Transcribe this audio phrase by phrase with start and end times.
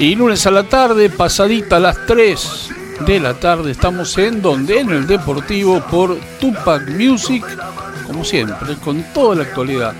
[0.00, 2.70] Y lunes a la tarde, pasadita a las 3
[3.06, 7.44] de la tarde, estamos en donde, en el Deportivo, por Tupac Music,
[8.06, 9.92] como siempre, con toda la actualidad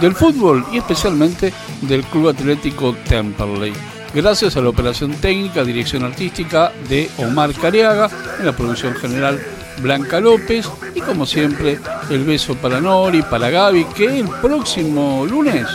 [0.00, 1.52] del fútbol y especialmente
[1.82, 3.72] del Club Atlético Temperley.
[4.14, 9.40] Gracias a la operación técnica, dirección artística de Omar Cariaga, en la producción general
[9.82, 11.80] Blanca López y como siempre
[12.10, 15.66] el beso para Nori, para Gaby, que el próximo lunes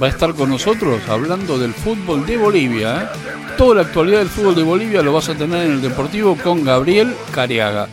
[0.00, 3.02] va a estar con nosotros hablando del fútbol de Bolivia.
[3.02, 3.18] ¿eh?
[3.56, 6.64] Toda la actualidad del fútbol de Bolivia lo vas a tener en el Deportivo con
[6.64, 7.88] Gabriel Cariaga.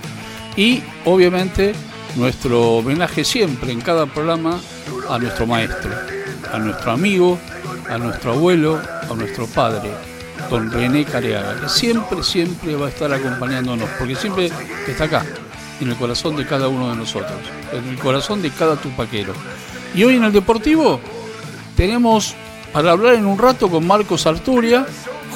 [0.55, 1.73] Y obviamente
[2.15, 4.59] nuestro homenaje siempre en cada programa
[5.09, 5.91] a nuestro maestro,
[6.51, 7.39] a nuestro amigo,
[7.89, 9.91] a nuestro abuelo, a nuestro padre,
[10.49, 14.51] don René Cariaga, que siempre, siempre va a estar acompañándonos, porque siempre
[14.87, 15.25] está acá,
[15.79, 17.37] en el corazón de cada uno de nosotros,
[17.71, 19.33] en el corazón de cada tupaquero.
[19.93, 20.99] Y hoy en el Deportivo
[21.79, 22.35] tenemos
[22.73, 24.85] para hablar en un rato con Marcos Arturia,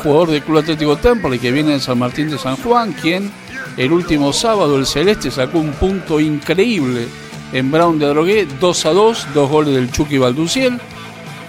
[0.04, 3.32] jugador del Club Atlético Temple que viene de San Martín de San Juan, quien
[3.78, 7.08] el último sábado el Celeste sacó un punto increíble
[7.54, 10.82] en Brown de Adrogué, 2 a 2, dos goles del Chucky Balduciel,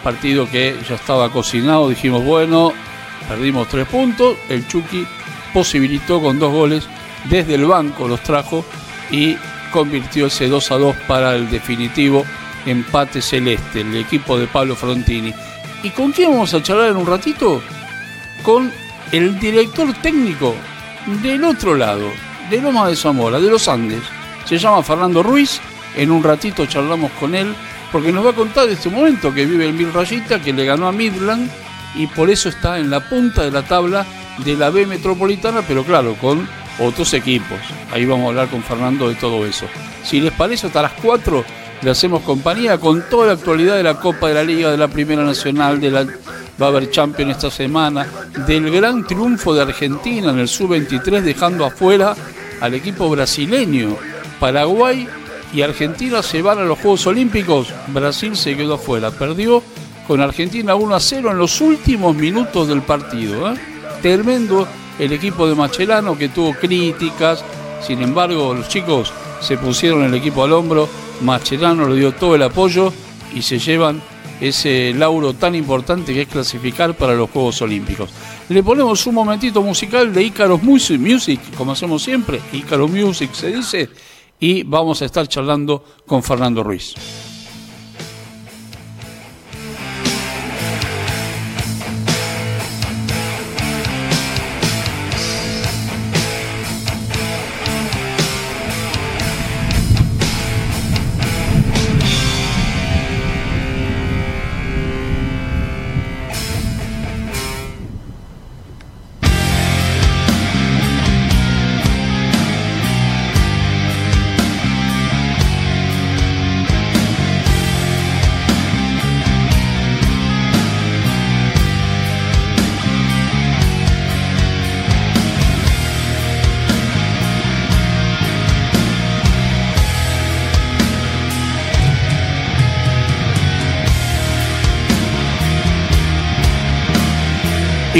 [0.05, 2.73] partido que ya estaba cocinado, dijimos, bueno,
[3.29, 5.05] perdimos tres puntos, el Chucky
[5.53, 6.87] posibilitó con dos goles
[7.29, 8.65] desde el banco, los trajo
[9.11, 9.37] y
[9.73, 12.25] convirtió ese 2 a 2 para el definitivo
[12.67, 15.33] empate celeste, el equipo de Pablo Frontini.
[15.83, 17.63] ¿Y con quién vamos a charlar en un ratito?
[18.43, 18.73] Con
[19.13, 20.55] el director técnico
[21.23, 22.11] del otro lado,
[22.51, 24.03] de Loma de Zamora, de los Andes.
[24.45, 25.61] Se llama Fernando Ruiz.
[25.97, 27.55] En un ratito charlamos con él
[27.93, 30.65] porque nos va a contar de este momento que vive el Mil Rayita, que le
[30.65, 31.49] ganó a Midland
[31.95, 34.05] y por eso está en la punta de la tabla
[34.39, 36.49] de la B Metropolitana, pero claro, con
[36.81, 37.59] otros equipos.
[37.93, 39.67] Ahí vamos a hablar con Fernando de todo eso.
[40.03, 41.45] Si les parece, hasta las 4
[41.83, 44.89] le hacemos compañía con toda la actualidad de la Copa de la Liga, de la
[44.89, 46.07] Primera Nacional, de la
[46.61, 48.07] va a haber Champions esta semana,
[48.47, 52.15] del gran triunfo de Argentina en el Sub-23 dejando afuera
[52.61, 53.97] al equipo brasileño.
[54.39, 55.09] Paraguay
[55.53, 59.63] y Argentina se van a los Juegos Olímpicos, Brasil se quedó afuera, perdió
[60.07, 63.53] con Argentina 1 a 0 en los últimos minutos del partido.
[63.53, 63.57] ¿eh?
[64.03, 64.67] Tremendo
[64.99, 67.45] el equipo de Machelano que tuvo críticas,
[67.81, 70.89] sin embargo los chicos se pusieron el equipo al hombro
[71.23, 72.93] Mascherano le dio todo el apoyo
[73.35, 74.03] y se llevan
[74.41, 78.11] ese lauro tan importante que es clasificar para los Juegos Olímpicos.
[78.49, 83.89] Le ponemos un momentito musical de Icaros Music, como hacemos siempre, Icaros Music se dice,
[84.39, 86.95] y vamos a estar charlando con Fernando Ruiz.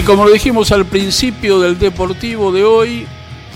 [0.07, 3.07] Como lo dijimos al principio del Deportivo de hoy,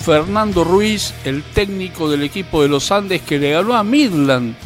[0.02, 4.56] Fernando Ruiz, el técnico del equipo de los Andes que le ganó a Midland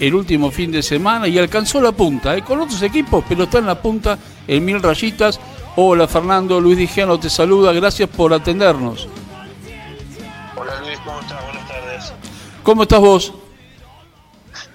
[0.00, 2.42] el último fin de semana y alcanzó la punta, ¿eh?
[2.42, 5.38] con otros equipos, pero está en la punta en mil rayitas.
[5.76, 9.06] Hola Fernando, Luis Dijano te saluda, gracias por atendernos.
[10.56, 11.44] Hola Luis, ¿cómo estás?
[11.44, 12.12] Buenas tardes.
[12.62, 13.32] ¿Cómo estás vos?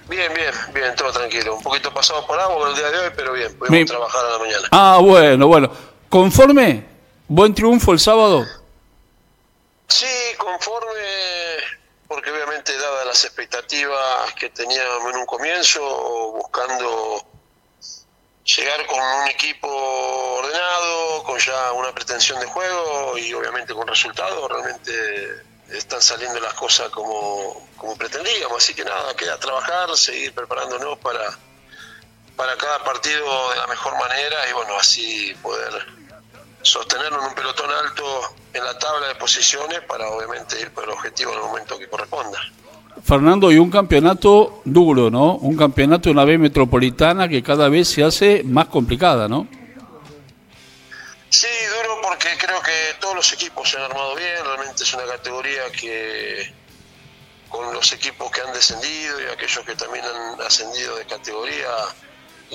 [0.08, 1.56] Bien, bien, bien, todo tranquilo.
[1.56, 4.38] Un poquito pasado por agua el día de hoy, pero bien, pudimos trabajar a la
[4.38, 4.68] mañana.
[4.70, 5.93] Ah, bueno, bueno.
[6.14, 6.86] ¿Conforme?
[7.26, 8.46] ¿Buen triunfo el sábado?
[9.88, 10.06] Sí,
[10.38, 11.02] conforme,
[12.06, 15.80] porque obviamente dadas las expectativas que teníamos en un comienzo,
[16.36, 17.20] buscando
[18.44, 24.48] llegar con un equipo ordenado, con ya una pretensión de juego y obviamente con resultados,
[24.48, 30.96] realmente están saliendo las cosas como, como pretendíamos, así que nada, queda trabajar, seguir preparándonos
[30.98, 31.36] para,
[32.36, 36.03] para cada partido de la mejor manera y bueno, así poder
[36.64, 38.04] sostenerlo en un pelotón alto
[38.52, 41.88] en la tabla de posiciones para obviamente ir por el objetivo en el momento que
[41.88, 42.38] corresponda.
[43.04, 45.34] Fernando, y un campeonato duro, ¿no?
[45.36, 49.46] Un campeonato de una B metropolitana que cada vez se hace más complicada, ¿no?
[51.28, 55.04] Sí, duro porque creo que todos los equipos se han armado bien, realmente es una
[55.04, 56.54] categoría que
[57.48, 61.68] con los equipos que han descendido y aquellos que también han ascendido de categoría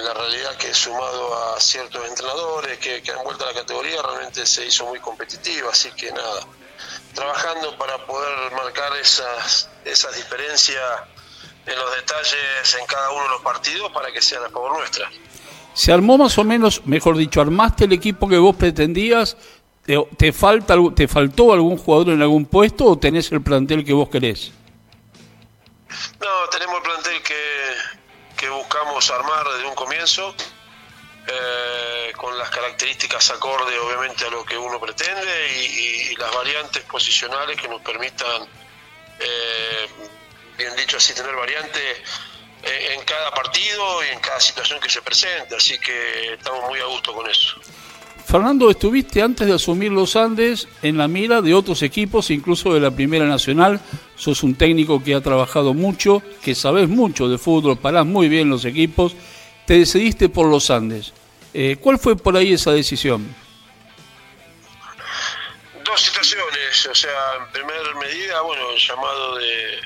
[0.04, 4.66] la realidad que sumado a ciertos entrenadores que, han vuelto a la categoría, realmente se
[4.66, 6.42] hizo muy competitiva, así que nada,
[7.14, 10.84] trabajando para poder marcar esas, esas diferencias
[11.66, 15.10] en los detalles en cada uno de los partidos para que sean a favor nuestra.
[15.74, 19.38] ¿Se armó más o menos, mejor dicho, armaste el equipo que vos pretendías?
[20.18, 24.10] ¿Te, falta, ¿Te faltó algún jugador en algún puesto o tenés el plantel que vos
[24.10, 24.52] querés?
[26.20, 27.34] No, tenemos el plantel que,
[28.40, 30.34] que buscamos armar desde un comienzo,
[31.28, 37.60] eh, con las características acorde obviamente a lo que uno pretende y, las variantes posicionales
[37.60, 38.44] que nos permitan,
[39.20, 39.88] eh,
[40.58, 41.98] bien dicho así, tener variantes
[42.62, 46.86] en cada partido y en cada situación que se presente, así que estamos muy a
[46.86, 47.56] gusto con eso.
[48.26, 52.80] Fernando, estuviste antes de asumir los Andes en la mira de otros equipos, incluso de
[52.80, 53.80] la Primera Nacional.
[54.20, 58.50] Sos un técnico que ha trabajado mucho, que sabes mucho de fútbol, parás muy bien
[58.50, 59.16] los equipos.
[59.66, 61.14] Te decidiste por los Andes.
[61.54, 63.34] Eh, ¿Cuál fue por ahí esa decisión?
[65.86, 66.86] Dos situaciones.
[66.86, 69.80] O sea, en primera medida, bueno, el llamado de,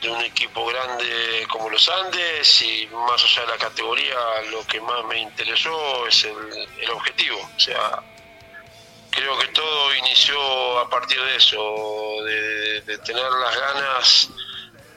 [0.00, 4.16] de un equipo grande como los Andes y más allá de la categoría,
[4.50, 7.38] lo que más me interesó es el, objetivo.
[7.56, 8.02] O sea,
[9.18, 11.58] creo que todo inició a partir de eso,
[12.86, 14.30] de, tener las ganas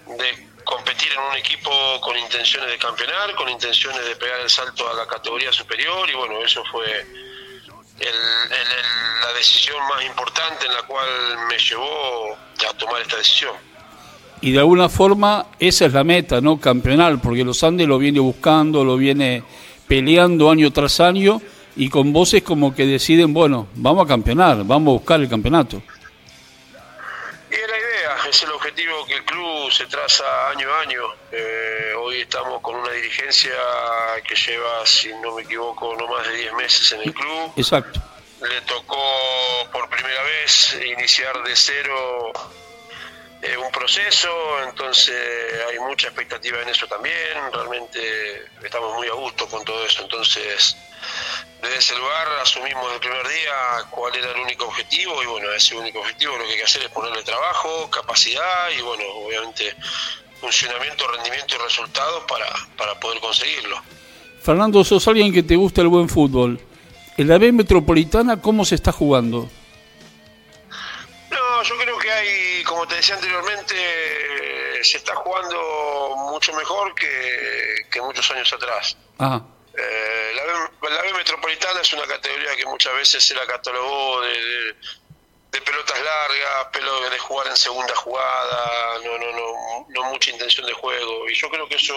[0.08, 1.72] de competir en un equipo
[2.02, 6.14] con intenciones de campeonar, con intenciones de pegar el salto a la categoría superior y
[6.14, 7.06] bueno, eso fue
[8.00, 11.08] la decisión más importante en la cual
[11.50, 12.34] me llevó
[12.70, 13.56] a tomar esta decisión
[14.42, 16.60] y de alguna forma esa es la meta, ¿no?
[16.60, 19.44] Campeonal, porque los Andes lo viene buscando, lo viene
[19.88, 21.40] peleando año tras año
[21.76, 25.82] y con voces como que deciden, bueno, vamos a campeonar, vamos a buscar el campeonato.
[27.50, 31.02] Y es la idea, es el objetivo que el club se traza año a año.
[31.32, 33.52] Eh, hoy estamos con una dirigencia
[34.28, 37.52] que lleva, si no me equivoco, no más de 10 meses en el club.
[37.56, 38.02] Exacto.
[38.42, 38.98] Le tocó
[39.72, 42.32] por primera vez iniciar de cero
[43.42, 44.30] es un proceso,
[44.68, 45.16] entonces
[45.68, 47.16] hay mucha expectativa en eso también,
[47.52, 50.78] realmente estamos muy a gusto con todo eso, entonces
[51.62, 55.76] desde ese lugar asumimos el primer día cuál era el único objetivo y bueno, ese
[55.76, 59.76] único objetivo lo que hay que hacer es ponerle trabajo, capacidad y bueno, obviamente
[60.40, 63.78] funcionamiento, rendimiento y resultados para, para poder conseguirlo.
[64.42, 66.60] Fernando, sos alguien que te gusta el buen fútbol.
[67.18, 69.50] ¿En la B Metropolitana cómo se está jugando?
[71.64, 73.76] yo creo que hay, como te decía anteriormente,
[74.82, 78.98] se está jugando mucho mejor que, muchos años atrás.
[79.82, 84.76] Eh, la, B, Metropolitana es una categoría que muchas veces se la catalogó de,
[85.62, 90.74] pelotas largas, pelo de jugar en segunda jugada, no, no, no, no mucha intención de
[90.74, 91.30] juego.
[91.30, 91.96] Y yo creo que eso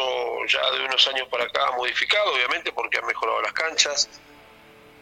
[0.49, 4.09] ya de unos años para acá ha modificado, obviamente, porque han mejorado las canchas.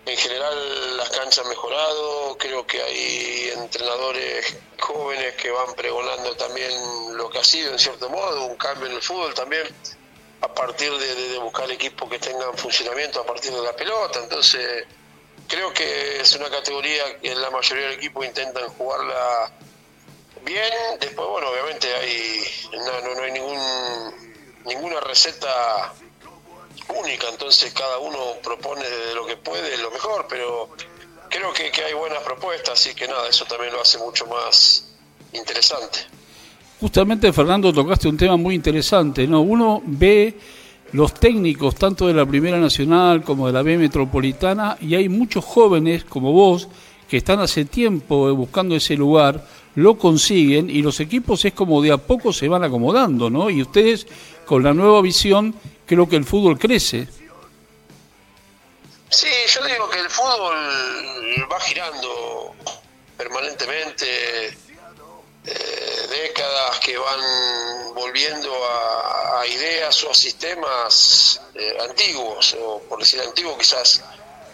[0.05, 7.17] En general las canchas han mejorado, creo que hay entrenadores jóvenes que van pregonando también
[7.17, 9.69] lo que ha sido en cierto modo, un cambio en el fútbol también,
[10.43, 14.85] a partir de, buscar equipos que tengan funcionamiento a partir de la pelota, entonces
[15.49, 19.53] creo que es una categoría que la mayoría del equipo intentan jugarla
[20.45, 24.33] bien, después bueno, obviamente hay no, no hay ningún
[24.65, 25.95] ninguna receta
[26.89, 30.71] única, entonces cada uno propone de lo que puede lo mejor, pero
[31.29, 34.85] creo que, hay buenas propuestas, así que nada, eso también lo hace mucho más
[35.33, 36.07] interesante.
[36.83, 39.41] Justamente, Fernando, tocaste un tema muy interesante, ¿no?
[39.43, 40.35] Uno ve
[40.91, 45.45] los técnicos, tanto de la Primera Nacional como de la B Metropolitana, y hay muchos
[45.45, 46.67] jóvenes como vos
[47.09, 49.47] que están hace tiempo buscando ese lugar,
[49.77, 53.49] lo consiguen y los equipos es como de a poco se van acomodando, ¿no?
[53.49, 54.09] Y ustedes
[54.45, 55.55] con la nueva visión
[55.87, 57.07] creo que el fútbol crece.
[59.09, 60.57] Sí, yo digo que el fútbol
[61.49, 62.55] va girando
[63.17, 64.05] permanentemente,
[65.47, 73.21] eh, décadas que van volviendo a, ideas o a sistemas eh, antiguos, o por decir
[73.21, 74.03] antiguos quizás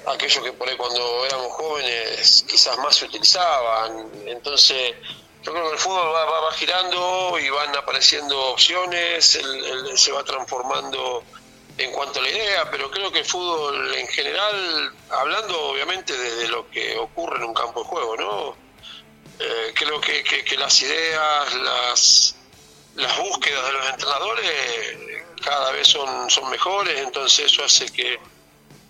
[0.06, 4.10] aquellos que por ahí cuando éramos jóvenes quizás más se utilizaban.
[4.26, 4.94] Entonces,
[5.42, 9.38] yo creo que el fútbol va, girando y van apareciendo opciones,
[9.94, 11.22] se va transformando
[11.78, 16.48] en cuanto a la idea, pero creo que el fútbol en general, hablando obviamente de,
[16.48, 18.67] lo que ocurre en un campo de juego, ¿no?
[19.40, 22.34] Eh, creo que, las ideas, las,
[22.96, 24.50] las búsquedas de los entrenadores
[25.44, 28.18] cada vez son, son mejores, entonces eso hace que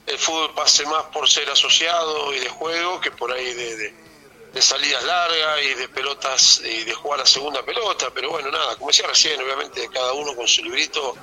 [0.06, 4.08] el fútbol pase más por ser asociado y de juego que por ahí de
[4.52, 8.76] de salidas largas y de pelotas y de jugar la segunda pelota, pero bueno, nada,
[8.76, 11.14] como decía recién, obviamente cada uno con su librito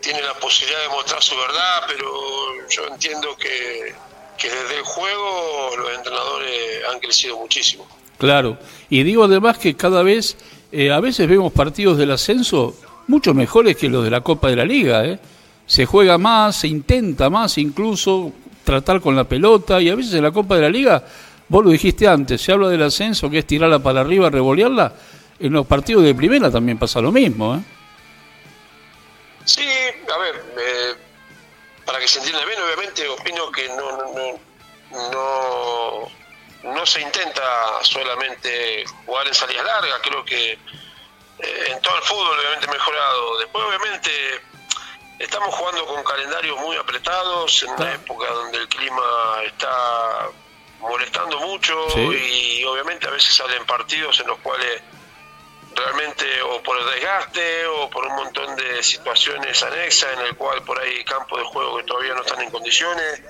[0.00, 3.94] tiene la posibilidad de mostrar su verdad, pero yo entiendo que,
[4.38, 7.86] que desde el juego los entrenadores han crecido muchísimo.
[8.20, 8.58] Claro,
[8.90, 10.36] y digo además que cada vez,
[10.70, 14.56] eh, a veces vemos partidos del ascenso mucho mejores que los de la Copa de
[14.56, 15.18] la Liga, ¿eh?
[15.66, 18.30] Se juega más, se intenta más incluso
[18.62, 21.02] tratar con la pelota y a veces en la Copa de la Liga,
[21.48, 24.92] vos lo dijiste antes, se habla del ascenso que es tirarla para arriba, revolearla,
[25.38, 27.60] en los partidos de primera también pasa lo mismo, ¿eh?
[29.46, 30.94] Sí, a ver, eh,
[31.86, 36.19] para que se entienda bien, obviamente opino que no, no, no no
[36.86, 37.42] se intenta
[37.82, 43.38] solamente jugar en salidas largas, creo que eh, en todo el fútbol obviamente mejorado.
[43.38, 44.10] Después obviamente
[45.18, 50.30] estamos jugando con calendarios muy apretados en una época donde el clima está
[50.80, 51.74] molestando mucho
[52.10, 54.82] y obviamente a veces salen partidos en los cuales
[55.74, 60.62] realmente o por el desgaste o por un montón de situaciones anexas en el cual
[60.64, 63.22] por ahí campos de juego que todavía no están en condiciones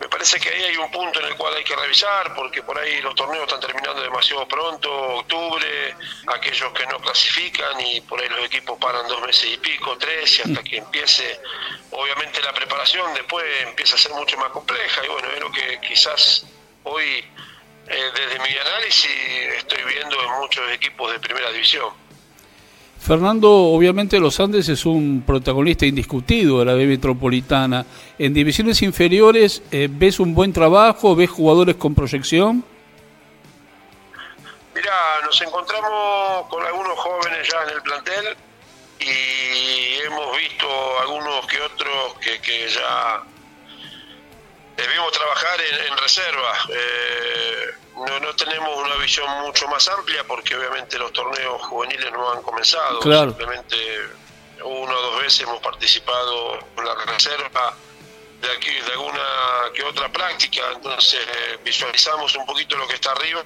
[0.00, 2.78] me parece que ahí hay un punto en el cual hay que revisar, porque por
[2.78, 5.94] ahí los torneos están terminando demasiado pronto, octubre,
[6.26, 10.38] aquellos que no clasifican y por ahí los equipos paran dos meses y pico, tres,
[10.38, 11.38] y hasta que empiece,
[11.90, 15.78] obviamente la preparación después empieza a ser mucho más compleja, y bueno, es lo que
[15.86, 16.46] quizás
[16.84, 17.22] hoy,
[17.86, 19.10] eh, desde mi análisis,
[19.58, 21.99] estoy viendo en muchos equipos de primera división.
[23.00, 27.86] Fernando, obviamente los Andes es un protagonista indiscutido de la B Metropolitana.
[28.18, 31.16] En divisiones inferiores, eh, ¿ves un buen trabajo?
[31.16, 32.62] ¿Ves jugadores con proyección?
[34.74, 34.92] Mira,
[35.24, 38.36] nos encontramos con algunos jóvenes ya en el plantel
[39.00, 40.66] y hemos visto
[41.00, 43.22] algunos que otros que, ya
[44.76, 46.52] debemos trabajar en, reserva.
[46.68, 47.74] Eh,
[48.06, 52.42] no, no tenemos una visión mucho más amplia porque obviamente los torneos juveniles no han
[52.42, 53.02] comenzado.
[53.02, 53.76] Simplemente
[54.62, 57.76] una o dos veces hemos participado en la reserva
[58.40, 59.22] de, aquí, de alguna
[59.74, 61.20] que otra práctica, entonces
[61.62, 63.44] visualizamos un poquito lo que está arriba.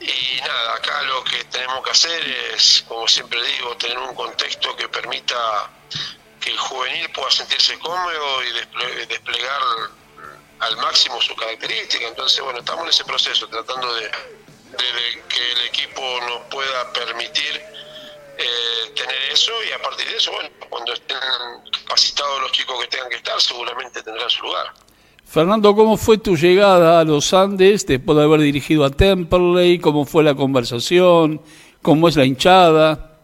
[0.00, 4.74] Y nada, acá lo que tenemos que hacer es, como siempre digo, tener un contexto
[4.74, 5.70] que permita
[6.40, 9.60] que el juvenil pueda sentirse cómodo y desplegar
[10.60, 12.06] al máximo su característica.
[12.06, 14.10] Entonces, bueno, estamos en ese proceso, tratando de,
[15.28, 17.60] que el equipo nos pueda permitir
[18.38, 21.18] eh, tener eso y a partir de eso, bueno, cuando estén
[21.82, 24.72] capacitados los chicos que tengan que estar, seguramente tendrán su lugar.
[25.26, 29.78] Fernando, ¿cómo fue tu llegada a los Andes después de haber dirigido a Temperley?
[29.78, 31.40] ¿Cómo fue la conversación?
[31.82, 33.18] ¿Cómo es la hinchada?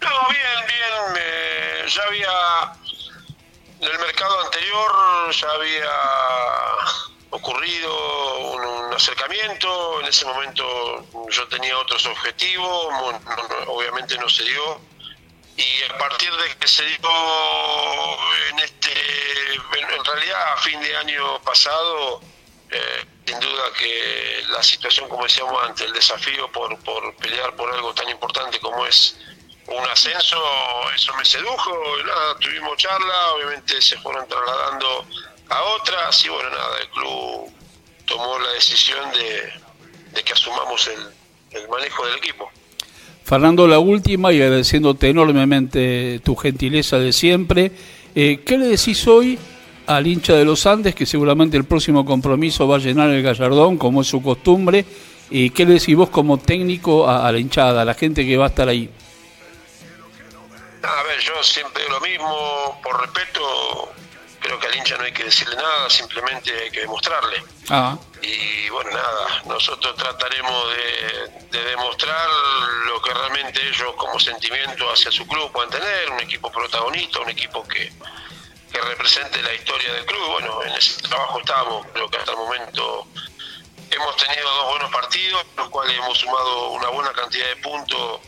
[0.00, 0.66] No, bien,
[1.14, 1.86] bien.
[1.86, 2.76] ya había
[3.86, 5.90] el mercado anterior ya había
[7.30, 12.86] ocurrido un, acercamiento, en ese momento yo tenía otros objetivos,
[13.66, 14.80] obviamente no se dio,
[15.54, 17.10] y a partir de que se dio
[18.50, 18.92] en este,
[19.54, 22.22] en realidad a fin de año pasado,
[22.70, 27.70] eh, sin duda que la situación, como decíamos antes, el desafío por, por pelear por
[27.70, 29.18] algo tan importante como es
[29.68, 30.36] un ascenso,
[30.94, 31.72] eso me sedujo,
[32.04, 35.04] nada, tuvimos charla, obviamente se fueron trasladando
[35.48, 37.50] a otras y bueno, nada, el club
[38.04, 42.48] tomó la decisión de, que asumamos el, manejo del equipo.
[43.24, 47.72] Fernando, la última y agradeciéndote enormemente tu gentileza de siempre,
[48.14, 49.36] eh, ¿qué le decís hoy
[49.86, 53.78] al hincha de los Andes que seguramente el próximo compromiso va a llenar el Gallardón
[53.78, 54.84] como es su costumbre?
[55.28, 58.44] ¿Y qué le decís vos como técnico a la hinchada, a la gente que va
[58.44, 58.88] a estar ahí?
[60.86, 63.92] A ver, yo siempre digo lo mismo, por respeto,
[64.40, 67.42] creo que al hincha no hay que decirle nada, simplemente hay que demostrarle.
[67.68, 67.98] Ah.
[68.22, 72.28] Y bueno, nada, nosotros trataremos de, demostrar
[72.86, 77.30] lo que realmente ellos como sentimiento hacia su club puedan tener, un equipo protagonista, un
[77.30, 77.92] equipo que,
[78.70, 80.26] que represente la historia del club.
[80.32, 83.06] Bueno, en ese trabajo estamos, creo que hasta el momento
[83.90, 88.20] hemos tenido dos buenos partidos, los cuales hemos sumado una buena cantidad de puntos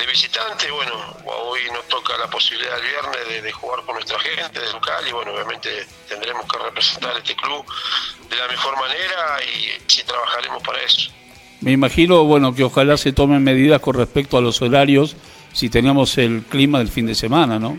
[0.00, 0.94] de visitante, bueno,
[1.26, 5.12] hoy nos toca la posibilidad el viernes de, jugar con nuestra gente, de local, y
[5.12, 7.64] bueno, obviamente tendremos que representar este club
[8.28, 11.10] de la mejor manera y sí trabajaremos para eso.
[11.60, 15.16] Me imagino, bueno, que ojalá se tomen medidas con respecto a los horarios
[15.52, 17.78] si tenemos el clima del fin de semana, ¿no?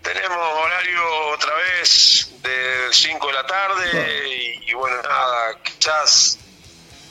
[0.00, 1.00] Tenemos horario
[1.34, 6.38] otra vez de 5 de la tarde y, y bueno, nada, quizás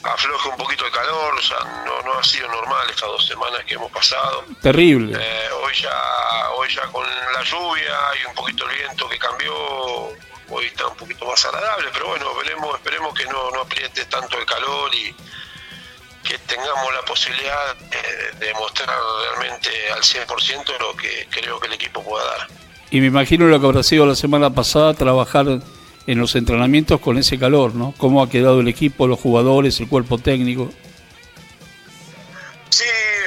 [0.04, 3.64] afloje un poquito el calor, o sea, no, no ha sido normal estas dos semanas
[3.64, 4.44] que hemos pasado.
[4.60, 5.16] Terrible.
[5.20, 9.54] Eh, hoy ya hoy ya con la lluvia y un poquito el viento que cambió,
[10.48, 14.38] hoy está un poquito más agradable, pero bueno, veremos, esperemos que no, no apriete tanto
[14.38, 15.14] el calor y
[16.22, 22.02] que tengamos la posibilidad de, demostrar realmente al 100% lo que creo que el equipo
[22.02, 22.48] pueda dar.
[22.90, 25.46] Y me imagino lo que habrá sido la semana pasada trabajar
[26.06, 27.94] en los entrenamientos con ese calor, ¿no?
[27.96, 30.70] ¿Cómo ha quedado el equipo, los jugadores, el cuerpo técnico?
[32.68, 32.84] Sí,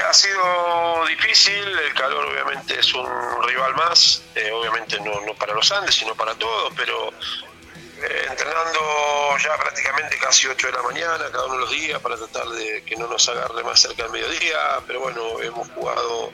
[0.07, 3.07] ha sido difícil, el calor obviamente es un
[3.47, 8.79] rival más, eh, obviamente no, no para los Andes, sino para todos, pero eh, entrenando
[9.43, 12.83] ya prácticamente casi 8 de la mañana cada uno de los días para tratar de
[12.83, 16.31] que no nos agarre más cerca del mediodía, pero bueno, hemos jugado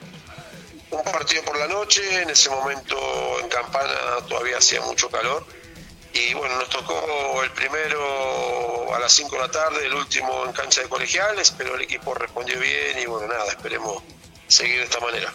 [0.90, 2.96] un partido por la noche, en ese momento
[3.40, 3.94] en Campana
[4.28, 5.44] todavía hacía mucho calor
[6.14, 6.94] y bueno, nos tocó
[7.42, 11.74] el primero a las 5 de la tarde, el último en cancha de colegiales, pero
[11.74, 14.02] el equipo respondió bien y bueno, nada, esperemos
[14.46, 15.32] seguir de esta manera.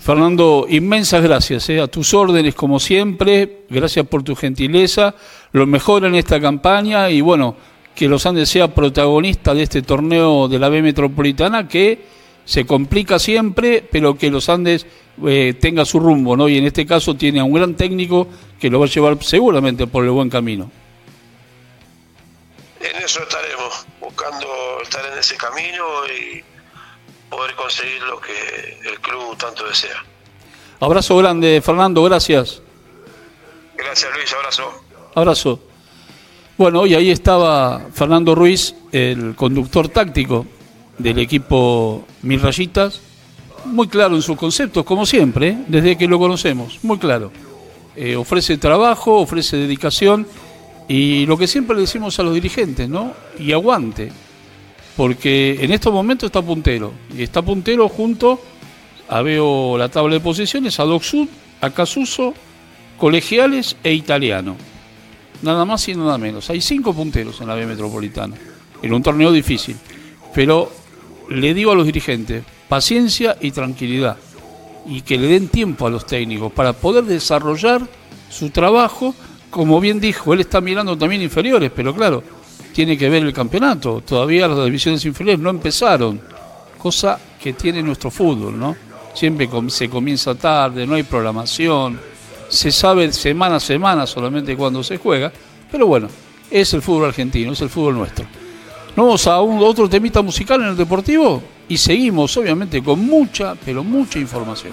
[0.00, 5.14] Fernando, inmensas gracias eh, a tus órdenes como siempre, gracias por tu gentileza,
[5.52, 7.56] lo mejor en esta campaña y bueno,
[7.94, 12.06] que los Andes sea protagonista de este torneo de la B Metropolitana que
[12.44, 14.86] se complica siempre, pero que los Andes
[15.26, 16.48] eh, tenga su rumbo, ¿no?
[16.48, 19.86] Y en este caso tiene a un gran técnico que lo va a llevar seguramente
[19.86, 20.70] por el buen camino.
[22.80, 24.46] En eso estaremos, buscando
[24.82, 26.42] estar en ese camino y
[27.28, 30.04] poder conseguir lo que el club tanto desea.
[30.80, 32.62] Abrazo grande, Fernando, gracias.
[33.76, 34.84] Gracias Luis, abrazo.
[35.14, 35.60] Abrazo.
[36.56, 40.46] Bueno, y ahí estaba Fernando Ruiz, el conductor táctico
[40.98, 43.00] del equipo Mil Rayitas,
[43.64, 47.30] muy claro en sus conceptos, como siempre, desde que lo conocemos, muy claro.
[47.96, 50.26] Eh, ofrece trabajo, ofrece dedicación
[50.88, 53.12] y lo que siempre le decimos a los dirigentes, ¿no?
[53.38, 54.10] Y aguante
[55.00, 58.38] porque en estos momentos está puntero, y está puntero junto
[59.08, 61.26] a veo la tabla de posiciones, a Docsud,
[61.62, 62.34] a Casuso,
[62.98, 64.56] Colegiales e Italiano.
[65.40, 66.50] Nada más y nada menos.
[66.50, 68.36] Hay cinco punteros en la B Metropolitana,
[68.82, 69.74] en un torneo difícil.
[70.34, 70.70] Pero
[71.30, 74.16] le digo a los dirigentes, paciencia y tranquilidad,
[74.86, 77.82] y que le den tiempo a los técnicos para poder desarrollar
[78.30, 79.12] su trabajo.
[79.50, 82.22] Como bien dijo, él está mirando también inferiores, pero claro,
[82.72, 84.00] tiene que ver el campeonato.
[84.06, 86.20] Todavía las divisiones inferiores no empezaron,
[86.78, 88.76] cosa que tiene nuestro fútbol, ¿no?
[89.14, 91.98] Siempre se comienza tarde, no hay programación,
[92.48, 95.32] se sabe semana a semana solamente cuando se juega,
[95.72, 96.06] pero bueno,
[96.48, 98.26] es el fútbol argentino, es el fútbol nuestro.
[98.96, 103.84] Vamos a un, otro temita musical en el deportivo y seguimos obviamente con mucha, pero
[103.84, 104.72] mucha información.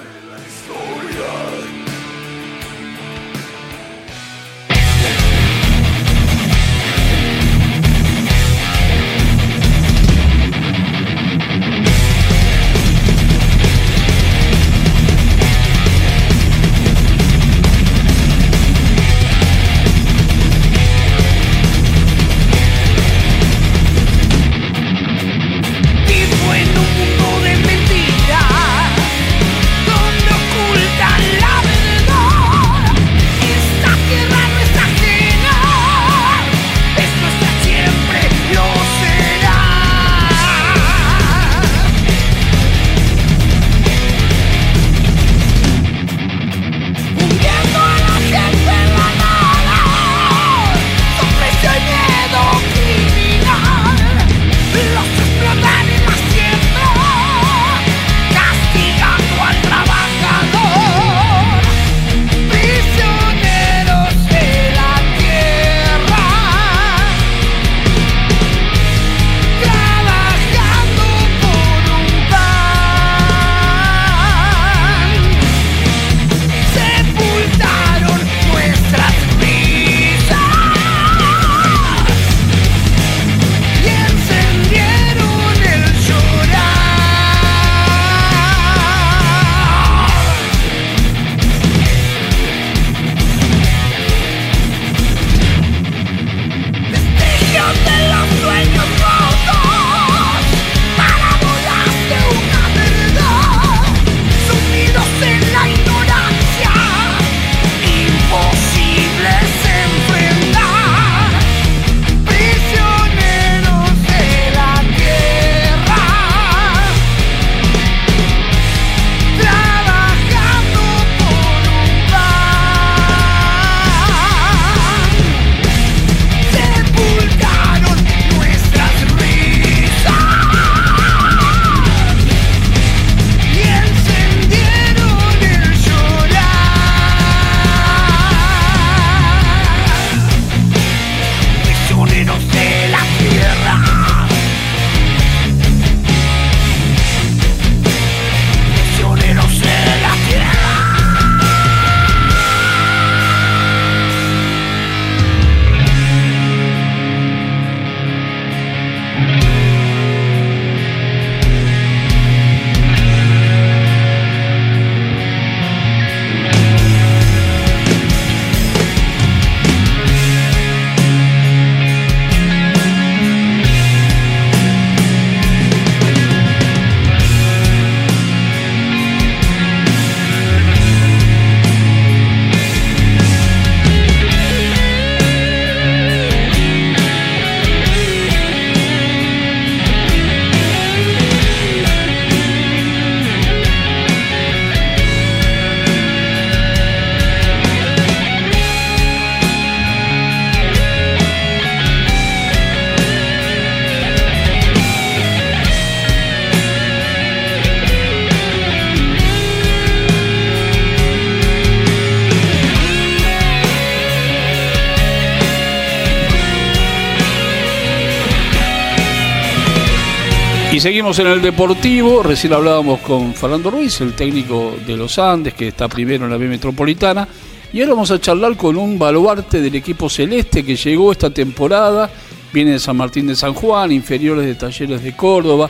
[220.78, 225.56] Y seguimos en el Deportivo, recién hablábamos con Fernando Ruiz, el técnico de los Andes,
[225.56, 227.28] que está primero en la B Metropolitana,
[227.74, 232.12] y ahora vamos a charlar con un baluarte del equipo celeste que llegó esta temporada,
[232.54, 235.68] viene de San Martín de San Juan, inferiores de Talleres de Córdoba,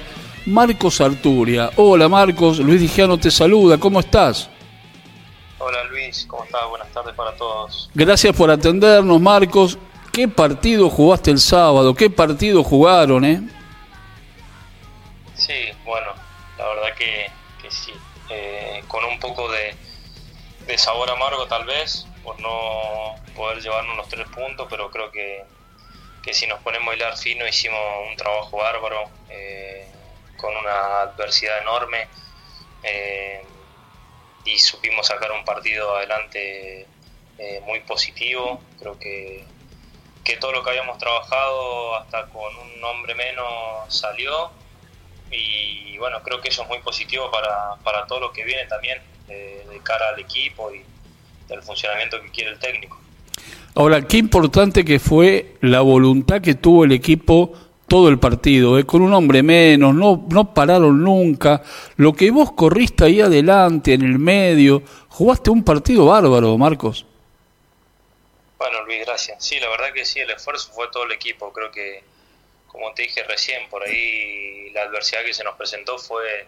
[0.48, 1.72] Marcos Arturia.
[1.78, 4.50] Hola Marcos, Luis Dijano te saluda, ¿cómo estás?
[5.60, 6.68] Hola Luis, ¿cómo estás?
[6.70, 7.90] Buenas tardes para todos.
[7.94, 9.78] Gracias por atendernos Marcos.
[10.12, 11.96] ¿Qué partido jugaste el sábado?
[11.96, 13.42] ¿Qué partido jugaron, eh?
[15.38, 16.14] Sí, bueno,
[16.58, 17.30] la verdad que,
[17.70, 17.94] sí.
[18.30, 19.76] Eh, con un poco de,
[20.78, 25.46] sabor amargo tal vez, por no poder llevarnos los tres puntos, pero creo que,
[26.34, 29.88] si nos ponemos a hilar fino hicimos un trabajo bárbaro, eh,
[30.36, 32.08] con una adversidad enorme,
[32.84, 33.46] eh,
[34.44, 36.88] y supimos sacar un partido adelante
[37.66, 38.60] muy positivo.
[38.80, 39.46] Creo que,
[40.24, 44.52] que todo lo que habíamos trabajado hasta con un nombre menos salió
[45.32, 49.00] y bueno, creo que eso es muy positivo para, para todo lo que viene también
[49.28, 50.84] de cara al equipo y
[51.48, 53.00] del funcionamiento que quiere el técnico.
[53.76, 57.54] Ahora, qué importante que fue la voluntad que tuvo el equipo
[57.88, 58.86] todo el partido, ¿eh?
[58.86, 61.62] con un hombre menos, no, no pararon nunca.
[61.96, 67.06] Lo que vos corriste ahí adelante, en el medio, jugaste un partido bárbaro, Marcos.
[68.58, 69.44] Bueno, Luis, gracias.
[69.44, 71.54] Sí, la verdad que sí, el esfuerzo fue todo el equipo.
[71.54, 72.04] Creo que
[72.68, 76.46] como te dije recién, por ahí la adversidad que se nos presentó fue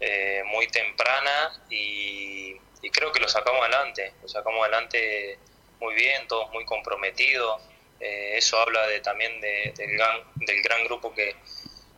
[0.00, 2.54] eh, muy temprana y,
[2.92, 5.38] creo que lo sacamos adelante, lo sacamos adelante
[5.80, 7.60] muy bien, todos muy comprometidos.
[7.98, 11.34] Eh, eso habla de, también del, gran, del gran grupo que,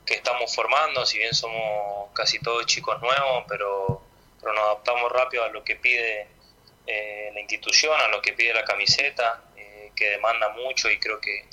[0.07, 4.01] estamos formando, si bien somos casi todos chicos nuevos, pero,
[4.40, 6.27] pero nos adaptamos rápido a lo que pide
[6.87, 9.44] eh, la institución, a lo que pide la camiseta,
[9.94, 11.44] que demanda mucho y creo que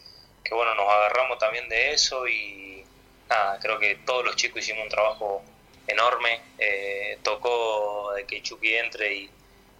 [0.45, 2.85] que bueno, nos agarramos también de eso y
[3.27, 5.43] nada, creo que todos los chicos hicimos un trabajo
[5.87, 9.29] enorme, eh, tocó de que Chucky entre y,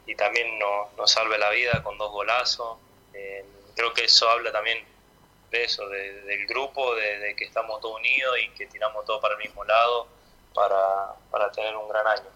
[0.08, 2.80] y también nos, salve la vida con dos golazos,
[3.14, 4.84] eh, creo que eso habla también
[5.52, 9.42] de eso, del grupo, de, que estamos todos unidos y que tiramos todo para el
[9.42, 10.08] mismo lado
[10.54, 12.35] para, para tener un gran año.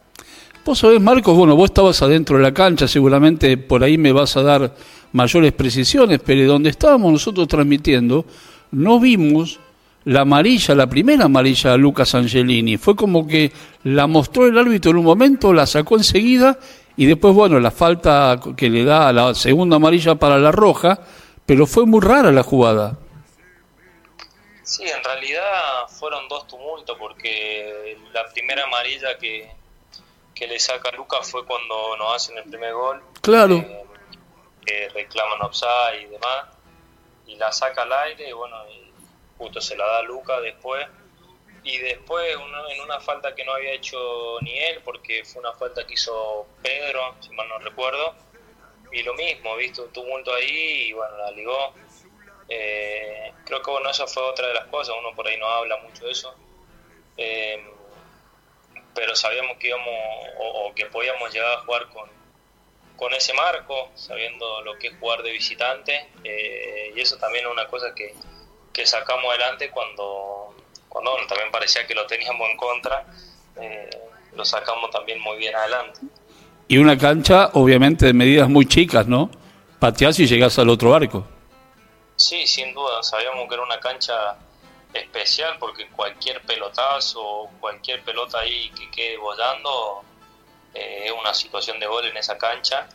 [0.65, 4.38] Vos sabés, Marcos, bueno, vos estabas adentro de la cancha, seguramente por ahí me vas
[4.38, 4.75] a dar
[5.13, 8.25] mayores precisiones, pero donde estábamos nosotros transmitiendo,
[8.71, 9.60] no vimos
[10.05, 12.77] la amarilla, la primera amarilla a Lucas Angelini.
[12.77, 13.51] Fue como que
[13.84, 16.58] la mostró el árbitro en un momento, la sacó enseguida
[16.95, 20.99] y después, bueno, la falta que le da a la segunda amarilla para la roja,
[21.45, 22.97] pero fue muy rara la jugada.
[24.63, 29.49] Sí, en realidad fueron dos tumultos porque la primera amarilla que,
[30.39, 33.04] que le saca Lucas fue cuando nos hacen el primer gol.
[33.21, 33.56] Claro.
[33.56, 33.86] Eh,
[34.65, 36.45] que reclaman offside y demás,
[37.28, 38.56] y la saca al aire y bueno,
[39.38, 40.88] justo se la da a Luca después.
[41.62, 42.38] Y después
[42.69, 46.47] en una falta que no había hecho ni él, porque fue una falta que hizo
[46.63, 48.15] Pedro, si mal no recuerdo,
[48.93, 51.73] y lo mismo, viste, un tumulto ahí y bueno, la ligó.
[52.47, 55.78] Eh, creo que bueno, esa fue otra de las cosas, uno por ahí no habla
[55.80, 56.34] mucho de eso.
[57.17, 57.62] Eh,
[58.99, 59.88] pero sabíamos que íbamos
[60.39, 62.09] o, que podíamos llegar a jugar con,
[62.97, 67.51] con ese marco, sabiendo lo que es jugar de visitante, eh, y eso también es
[67.51, 68.13] una cosa que,
[68.85, 70.55] sacamos adelante cuando,
[70.88, 73.05] cuando también parecía que lo teníamos en contra,
[73.59, 73.89] eh,
[74.33, 75.99] lo sacamos también muy bien adelante.
[76.69, 79.29] Y una cancha, obviamente, de medidas muy chicas, ¿no?
[79.79, 81.27] Pateás y llegás al otro arco.
[82.15, 84.38] Sí, sin duda, sabíamos que era una cancha
[84.93, 90.04] especial porque cualquier pelotazo, cualquier pelota ahí que quede volando
[90.73, 92.88] eh, es una situación de gol en esa cancha.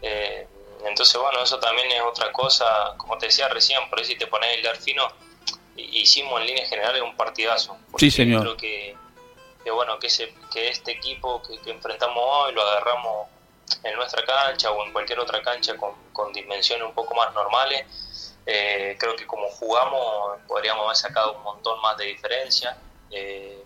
[0.00, 0.46] Eh,
[0.84, 4.26] entonces, bueno, eso también es otra cosa, como te decía recién, por eso si te
[4.26, 5.06] pones el fino,
[5.76, 7.76] hicimos en líneas generales un partidazo.
[7.98, 8.42] Sí, señor.
[8.42, 8.96] Creo que,
[9.70, 13.28] bueno, que, ese, que este equipo que, enfrentamos hoy lo agarramos
[13.84, 17.86] en nuestra cancha o en cualquier otra cancha con, con dimensiones un poco más normales.
[18.44, 22.76] Eh, creo que como jugamos podríamos haber sacado un montón más de diferencia.
[23.10, 23.62] Eh,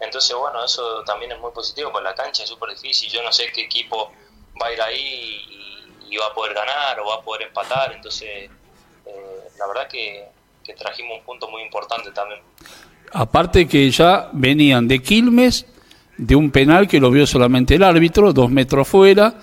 [0.00, 3.10] entonces, bueno, eso también es muy positivo, porque la cancha es súper difícil.
[3.10, 4.10] Yo no sé qué equipo
[4.60, 5.46] va a ir ahí
[6.10, 7.92] y, va a poder ganar o va a poder empatar.
[7.92, 8.50] Entonces,
[9.06, 10.28] eh, la verdad que,
[10.78, 12.40] trajimos un punto muy importante también.
[13.12, 15.66] Aparte que ya venían de Quilmes,
[16.16, 19.34] de un penal que lo vio solamente el árbitro, dos metros afuera,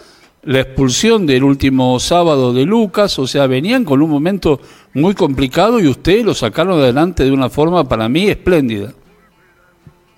[0.47, 4.61] la expulsión del último sábado de Lucas, o sea, venían con un momento
[4.93, 8.93] muy complicado y ustedes lo sacaron adelante de una forma para mí espléndida.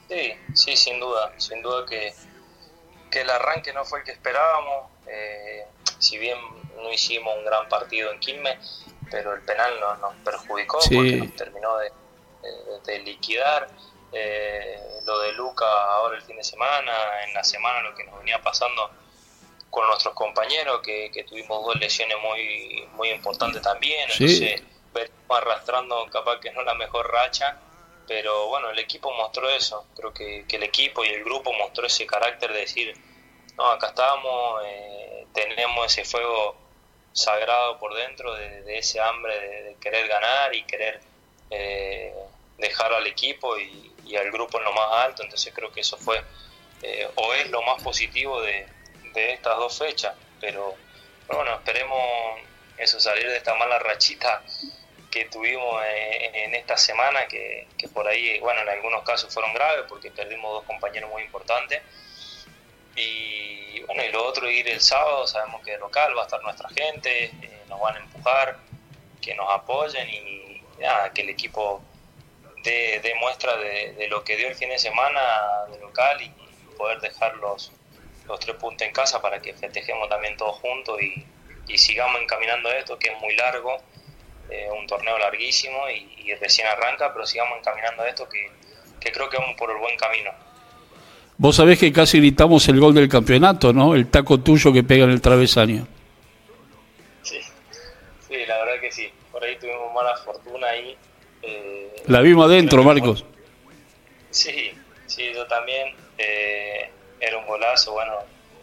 [0.07, 2.13] Sí, sí, sin duda, sin duda que,
[3.19, 5.65] el arranque no fue el que esperábamos, eh,
[5.97, 6.37] si bien
[6.75, 11.35] no hicimos un gran partido en Quilmes, pero el penal nos, nos perjudicó porque nos
[11.35, 13.67] terminó de, liquidar
[14.11, 16.93] eh, lo de Luca ahora el fin de semana,
[17.27, 18.91] en la semana lo que nos venía pasando
[19.69, 26.39] con nuestros compañeros, que, tuvimos dos lesiones muy, muy importantes también, entonces venimos arrastrando capaz
[26.39, 27.59] que no la mejor racha,
[28.07, 32.05] pero bueno, el equipo mostró eso, creo que, el equipo y el grupo mostró ese
[32.07, 32.97] carácter de decir,
[33.55, 36.55] no, acá estamos, eh, tenemos ese fuego
[37.11, 41.01] sagrado por dentro de, ese hambre de, querer ganar y querer
[41.51, 42.13] eh,
[42.57, 46.19] dejar al equipo y, al grupo en lo más alto, entonces creo que eso fue
[46.81, 48.65] eh, o es lo más positivo de,
[49.15, 50.75] estas dos fechas, pero,
[51.27, 52.39] bueno, esperemos
[52.77, 54.41] eso salir de esta mala rachita
[55.11, 55.83] que tuvimos
[56.33, 60.63] en, esta semana, que, por ahí, bueno, en algunos casos fueron graves porque perdimos dos
[60.65, 61.81] compañeros muy importantes.
[62.95, 66.41] Y bueno, y lo otro, ir el sábado, sabemos que el local va a estar
[66.43, 68.57] nuestra gente, eh, nos van a empujar,
[69.21, 71.81] que nos apoyen y nada, que el equipo
[72.63, 75.21] dé, muestra de, lo que dio el fin de semana
[75.71, 76.29] de local y
[76.77, 77.35] poder dejar
[78.29, 81.25] los, tres puntos en casa para que festejemos también todos juntos y,
[81.77, 83.77] sigamos encaminando esto, que es muy largo,
[84.49, 88.49] eh, un torneo larguísimo y, recién arranca, pero sigamos encaminando esto que,
[88.99, 90.31] que creo que vamos por el buen camino.
[91.37, 93.95] Vos sabés que casi gritamos el gol del campeonato, ¿no?
[93.95, 95.87] El taco tuyo que pega en el travesaño.
[97.23, 97.39] Sí,
[98.27, 99.09] sí, la verdad que sí.
[99.31, 100.97] Por ahí tuvimos mala fortuna ahí.
[101.41, 103.23] Eh, la vimos adentro, Marcos.
[104.31, 104.71] Sí,
[105.07, 105.95] sí, yo también.
[106.17, 108.13] Eh, era un golazo, bueno,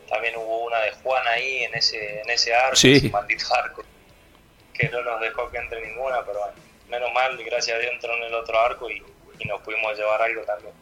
[0.08, 3.82] también hubo una de Juan ahí en ese, en ese arco, ese maldito arco,
[4.72, 6.54] que no nos dejó que entre ninguna, pero bueno,
[6.90, 9.02] menos mal, gracias a Dios entró en el otro arco y,
[9.46, 10.72] nos pudimos llevar algo también.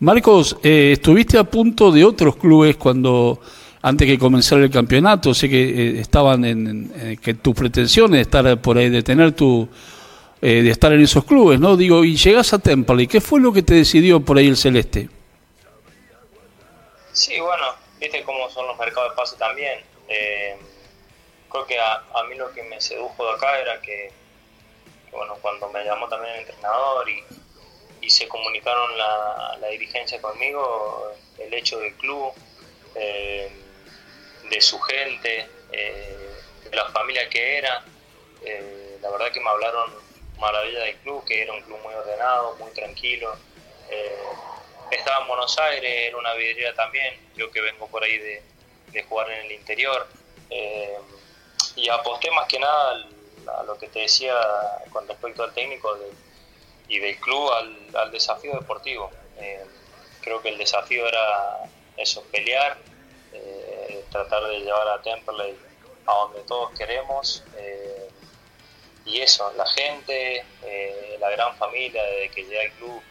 [0.00, 3.40] Marcos, eh, estuviste a punto de otros clubes cuando
[3.82, 8.60] antes que comenzara el campeonato, sé que eh, estaban en, que tus pretensiones de estar
[8.60, 9.68] por ahí, de tener tu,
[10.40, 11.76] eh, de estar en esos clubes, ¿no?
[11.76, 15.08] Digo, y llegas a Temple, ¿qué fue lo que te decidió por ahí el Celeste?
[17.18, 19.82] Sí, bueno, viste cómo son los mercados de pase también.
[20.06, 20.56] Eh,
[21.50, 24.12] creo que a, mí lo que me sedujo de acá era que,
[25.10, 27.24] bueno, cuando me llamó también el entrenador y,
[28.08, 32.32] se comunicaron la, dirigencia conmigo, el hecho del club,
[32.94, 33.50] eh,
[34.48, 36.34] de su gente, eh,
[36.70, 37.84] de la familia que era,
[39.02, 39.92] la verdad que me hablaron
[40.38, 43.36] maravilla del club, que era un club muy ordenado, muy tranquilo
[44.96, 48.42] estaba en Buenos Aires, era una vidriera también, yo que vengo por ahí de,
[49.08, 50.06] jugar en el interior.
[50.50, 50.98] Eh,
[51.76, 53.06] y aposté más que nada
[53.58, 54.34] a lo que te decía
[54.92, 55.96] con respecto al técnico
[56.88, 57.50] y del club
[57.94, 59.10] al, desafío deportivo.
[59.38, 59.64] Eh,
[60.20, 61.60] creo que el desafío era
[61.96, 62.76] eso, pelear,
[63.32, 65.56] eh, tratar de llevar a Temperley
[66.06, 67.44] a donde todos queremos.
[69.04, 70.44] y eso, la gente,
[71.18, 73.02] la gran familia desde que llegué al club,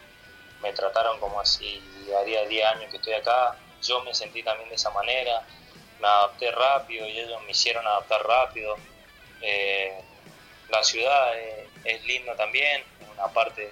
[0.61, 1.81] me trataron como así,
[2.19, 5.45] haría 10 años que estoy acá, yo me sentí también de esa manera,
[5.99, 8.75] me adapté rápido y ellos me hicieron adaptar rápido.
[9.41, 10.01] Eh,
[10.69, 11.33] la ciudad
[11.83, 13.71] es, linda también, una parte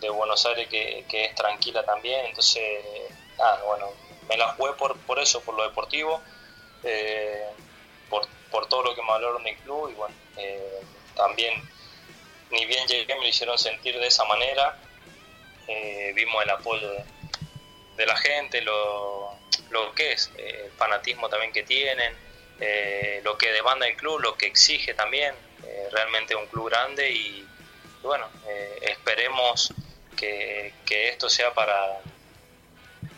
[0.00, 2.84] de Buenos Aires que, es tranquila también, entonces,
[3.66, 3.88] bueno,
[4.28, 6.20] me la jugué por, por eso, por lo deportivo,
[6.82, 7.46] eh,
[8.08, 10.80] por, por, todo lo que me hablaron del club y bueno, eh,
[11.14, 11.62] también,
[12.50, 14.78] ni bien llegué, me lo hicieron sentir de esa manera
[15.72, 16.90] eh, vimos el apoyo
[17.96, 19.36] de, la gente, lo,
[19.70, 22.12] lo, que es, eh, el fanatismo también que tienen,
[22.58, 25.34] eh, lo que demanda el club, lo que exige también,
[25.92, 27.46] realmente un club grande y,
[28.02, 28.28] bueno,
[28.80, 29.72] esperemos
[30.16, 32.00] que, esto sea para,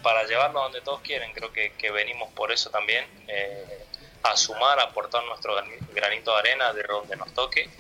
[0.03, 3.07] para llevarlo donde todos quieren, creo que, venimos por eso también,
[4.23, 5.55] a sumar, a aportar nuestro
[5.95, 7.71] granito de arena de donde nos toque,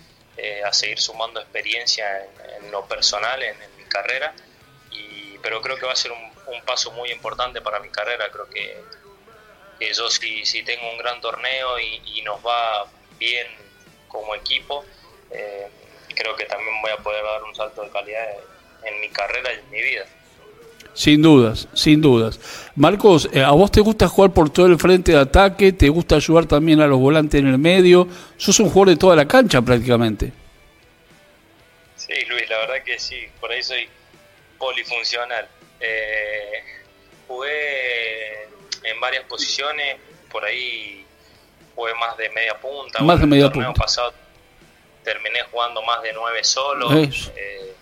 [0.65, 2.27] a seguir sumando experiencia
[2.59, 4.35] en, lo personal, en mi carrera
[5.43, 6.33] pero creo que va a ser un,
[6.65, 8.31] paso muy importante para mi carrera.
[8.31, 12.87] Creo que, yo si, si, tengo un gran torneo y, nos va
[13.19, 13.47] bien
[14.09, 14.85] como equipo,
[15.31, 15.67] eh,
[16.15, 18.25] creo que también voy a poder dar un salto de calidad
[18.85, 20.07] en, mi carrera y en mi vida.
[20.95, 22.39] Sin dudas, sin dudas.
[22.77, 25.73] Marcos, eh, ¿a vos te gusta jugar por todo el frente de ataque?
[25.73, 28.07] ¿Te gusta ayudar también a los volantes en el medio?
[28.37, 30.33] Sos un jugador de toda la cancha prácticamente.
[31.97, 33.27] Sí, Luis, la verdad que sí.
[33.41, 33.89] Por ahí soy
[34.63, 35.49] polifuncional.
[35.81, 36.63] Eh,
[37.27, 38.45] jugué
[38.85, 39.97] en varias posiciones,
[40.31, 41.05] por ahí
[41.75, 43.03] jugué más de media punta.
[43.03, 43.73] Más de media el punta.
[43.73, 44.15] pasado
[45.03, 47.33] terminé jugando más de nueve solos.
[47.35, 47.75] Eh,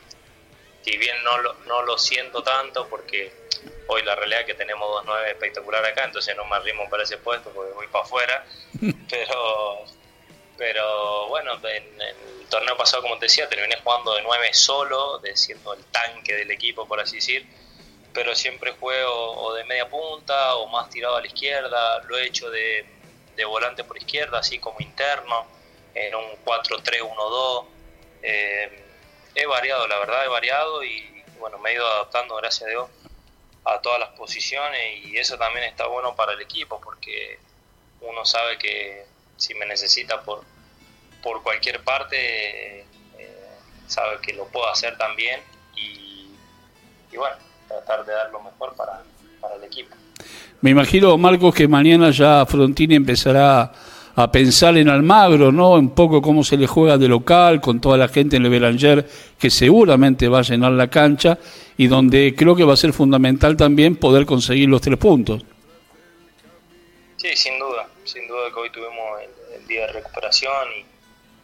[0.82, 3.30] si bien no lo, no lo siento tanto porque
[3.88, 7.02] hoy la realidad es que tenemos dos nueve espectacular acá, entonces no me arrimo para
[7.02, 8.46] ese puesto porque voy para afuera.
[9.10, 9.84] pero
[10.60, 15.34] pero bueno, en, el torneo pasado, como te decía, terminé jugando de 9 solo, de
[15.34, 17.46] siendo el tanque del equipo, por así decir,
[18.12, 22.26] pero siempre juego o de media punta o más tirado a la izquierda, lo he
[22.26, 22.84] hecho de,
[23.46, 25.46] volante por izquierda, así como interno,
[25.94, 27.66] en un 4-3-1-2.
[28.22, 28.84] Eh,
[29.34, 32.90] he variado, la verdad, he variado y bueno, me he ido adaptando, gracias a Dios,
[33.64, 37.38] a todas las posiciones y eso también está bueno para el equipo porque
[38.02, 39.09] uno sabe que
[39.40, 40.42] si me necesita por,
[41.22, 42.84] por cualquier parte, eh,
[43.86, 45.40] sabe que lo puedo hacer también
[45.74, 46.28] y,
[47.10, 49.02] y, bueno, tratar de dar lo mejor para,
[49.40, 49.96] para el equipo.
[50.60, 53.72] Me imagino, Marcos, que mañana ya Frontini empezará
[54.14, 55.70] a pensar en Almagro, ¿no?
[55.72, 59.08] Un poco cómo se le juega de local, con toda la gente en el Belanger,
[59.38, 61.38] que seguramente va a llenar la cancha,
[61.78, 65.42] y donde creo que va a ser fundamental también poder conseguir los tres puntos.
[67.16, 69.29] Sí, sin duda, sin duda que hoy tuvimos el,
[69.70, 70.68] día de recuperación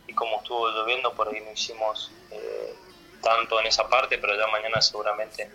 [0.08, 2.74] y, como estuvo lloviendo, por ahí no hicimos eh,
[3.22, 5.50] tanto en esa parte, pero ya mañana seguramente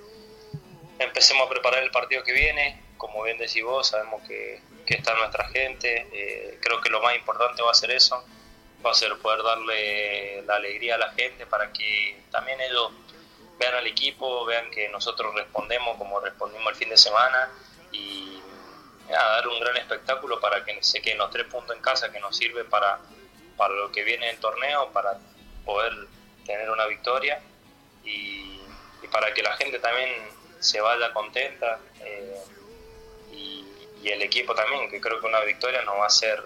[0.99, 2.81] empecemos a preparar el partido que viene.
[2.97, 6.07] Como bien decís vos, sabemos que, que está nuestra gente.
[6.12, 8.23] Eh, creo que lo más importante va a ser eso,
[8.86, 12.91] va a ser poder darle la alegría a la gente para que también ellos
[13.60, 17.49] vean al equipo, vean que nosotros respondemos como respondimos el fin de semana
[17.91, 18.20] y
[19.19, 22.36] dar un gran espectáculo para que se queden los tres puntos en casa que nos
[22.36, 23.00] sirve para,
[23.58, 25.17] para lo que viene en el torneo, para
[25.65, 25.93] poder
[26.45, 27.41] tener una victoria
[28.04, 28.60] y,
[29.12, 30.10] para que la gente también
[30.60, 32.41] se vaya contenta eh,
[33.32, 33.65] y,
[34.04, 36.43] el equipo también, que creo que una victoria nos va a hacer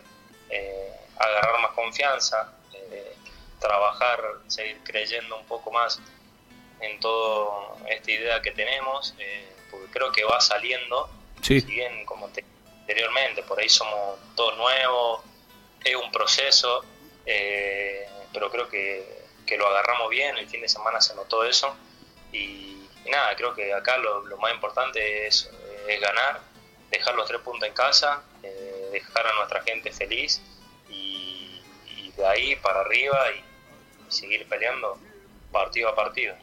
[0.50, 3.16] eh, agarrar más confianza, eh,
[3.62, 6.02] trabajar, seguir creyendo un poco más
[6.82, 9.16] en toda esta idea que tenemos,
[9.72, 11.10] porque creo que va saliendo,
[11.42, 12.44] si bien como te
[12.86, 15.22] anteriormente, por ahí somos todos nuevos,
[15.84, 16.86] es un proceso,
[17.26, 19.26] eh, pero creo que,
[19.58, 21.76] lo agarramos bien, el fin de semana se notó eso
[22.32, 25.50] y, nada, creo que acá lo, más importante es,
[26.00, 26.42] ganar,
[26.92, 30.42] dejar los tres puntos en casa, eh, dejar a nuestra gente feliz
[30.90, 31.62] y,
[32.16, 34.98] de ahí para arriba y seguir peleando
[35.52, 36.36] partido a partido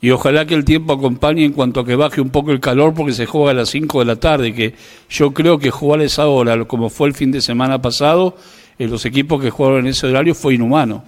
[0.00, 2.94] y ojalá que el tiempo acompañe en cuanto a que baje un poco el calor
[2.94, 4.74] porque se juega a las 5 de la tarde, que
[5.10, 8.36] yo creo que jugar a esa hora, como fue el fin de semana pasado,
[8.78, 11.04] en los equipos que jugaron en ese horario fue inhumano.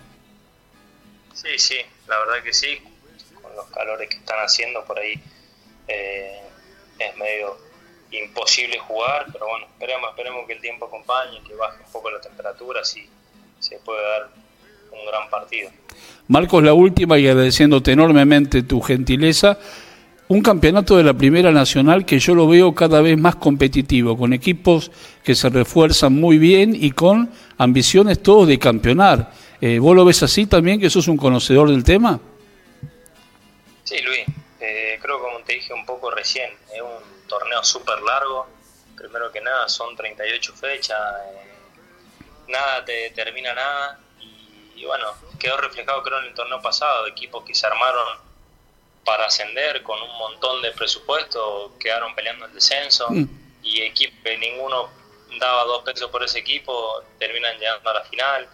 [1.33, 1.76] Sí, sí,
[2.09, 2.79] la verdad que sí,
[3.40, 5.14] con los calores que están haciendo por ahí
[5.87, 6.40] eh,
[6.98, 7.57] es medio
[8.11, 12.21] imposible jugar, pero bueno, esperemos, esperemos que el tiempo acompañe, que baje un poco la
[12.21, 13.08] temperatura, así
[13.60, 14.31] se puede dar
[14.93, 15.71] un gran partido.
[16.29, 19.59] Marcos, la última y agradeciéndote enormemente tu gentileza.
[20.29, 24.33] Un campeonato de la Primera Nacional que yo lo veo cada vez más competitivo, con
[24.33, 24.93] equipos
[25.25, 29.33] que se refuerzan muy bien y con ambiciones todos de campeonar.
[29.61, 32.21] Eh, ¿Vos lo ves así también, que sos un conocedor del tema?
[33.83, 34.21] Sí, Luis.
[34.61, 38.47] Eh, creo, como te dije un poco recién, es un torneo súper largo.
[38.97, 40.97] Primero que nada, son 38 fechas.
[41.27, 43.99] Eh, nada te determina nada
[44.81, 48.18] y bueno, quedó reflejado creo en el torneo pasado, equipos que se armaron
[49.04, 53.24] para ascender con un montón de presupuesto, quedaron peleando el descenso mm.
[53.62, 54.88] y equipos que ninguno
[55.38, 58.48] daba dos pesos por ese equipo terminan llegando a la final.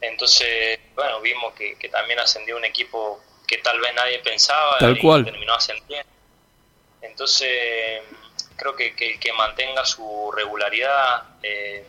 [0.00, 5.24] Entonces, bueno, vimos que, también ascendió un equipo que tal vez nadie pensaba tal y
[5.24, 6.08] terminó ascendiendo.
[7.02, 8.02] Entonces,
[8.54, 11.84] creo que, que, que mantenga su regularidad eh,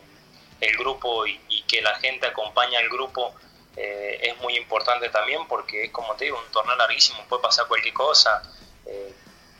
[0.60, 3.34] el grupo y, y, que la gente acompañe al grupo
[3.76, 7.66] eh, es muy importante también porque es como te digo, un torneo larguísimo, puede pasar
[7.66, 8.42] cualquier cosa.
[8.86, 9.14] Eh,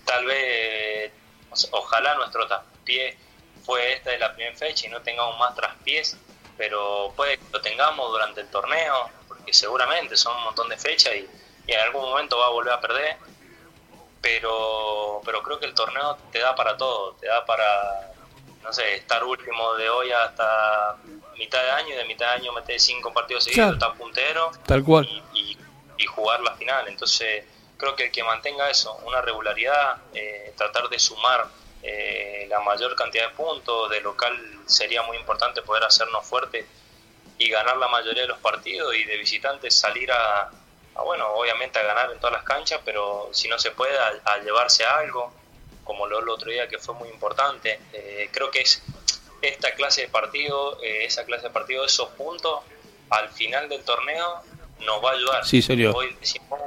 [0.05, 1.13] tal vez,
[1.71, 3.17] ojalá nuestro traspié
[3.65, 6.17] fue esta de la primera fecha y no tengamos más traspiés,
[6.57, 11.15] pero puede que lo tengamos durante el torneo, porque seguramente son un montón de fechas
[11.15, 11.29] y,
[11.67, 13.17] y en algún momento va a volver a perder.
[14.23, 18.13] Pero, pero creo que el torneo te da para todo, te da para,
[18.63, 20.97] no sé, estar último de hoy hasta
[21.39, 24.85] mitad de año y de mitad de año meter cinco partidos seguidos, estar puntero Tal
[24.85, 25.07] cual.
[25.35, 25.57] Y,
[26.07, 26.89] jugar la final.
[26.89, 27.45] Entonces,
[27.77, 31.47] creo que el que mantenga eso, una regularidad, eh, tratar de sumar
[31.83, 34.35] eh, la mayor cantidad de puntos, de local
[34.67, 36.67] sería muy importante poder hacernos fuertes
[37.39, 40.51] y ganar la mayoría de los partidos y de visitantes salir a,
[41.03, 44.85] bueno, obviamente a ganar en todas las canchas, pero si no se puede, a, llevarse
[44.85, 45.33] algo,
[45.85, 47.81] como lo el otro día que fue muy importante.
[47.93, 48.83] Eh, creo que es
[49.43, 52.61] esta clase de partido, eh, esa clase de partido, esos puntos,
[53.11, 54.43] al final del torneo
[54.81, 55.45] nos va a ayudar.
[55.45, 55.93] Sí, serio.
[55.95, 56.61] Hoy decimos,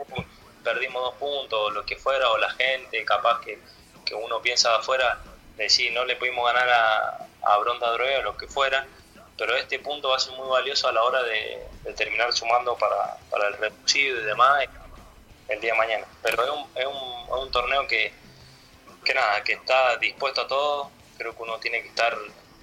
[0.64, 3.60] perdimos dos puntos, lo que fuera, o la gente, capaz que,
[4.16, 5.20] uno piensa de afuera,
[5.58, 8.86] decir, no le pudimos ganar a, a Bronda Droga o lo que fuera,
[9.38, 13.18] pero este punto va a ser muy valioso a la hora de, terminar sumando para,
[13.30, 14.66] para el reducido y demás
[15.48, 16.06] el día de mañana.
[16.22, 18.14] Pero es un, es un, un torneo que,
[19.04, 22.18] que nada, que está dispuesto a todo, creo que uno tiene que estar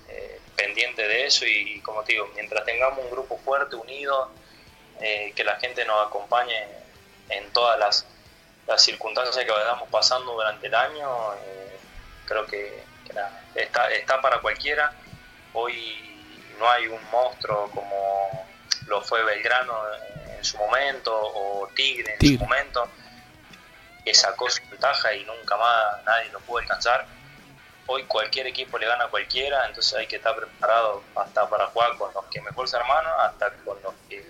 [0.09, 4.31] eh, pendiente de eso y, como te digo, mientras tengamos un grupo fuerte, unido,
[5.01, 6.67] eh, que la gente nos acompañe
[7.29, 8.07] en todas las,
[8.67, 11.79] las circunstancias que vayamos pasando durante el año, eh,
[12.27, 12.83] creo que,
[13.55, 14.93] está, está para cualquiera.
[15.53, 16.11] Hoy
[16.59, 18.47] no hay un monstruo como
[18.87, 19.75] lo fue Belgrano
[20.37, 22.89] en su momento o Tigre en su momento,
[24.15, 27.07] sacó su ventaja y nunca más nadie lo pudo alcanzar.
[27.87, 31.97] Hoy cualquier equipo le gana a cualquiera, entonces hay que estar preparado hasta para jugar
[31.97, 34.25] con los que mejor se hermanos, hasta con los que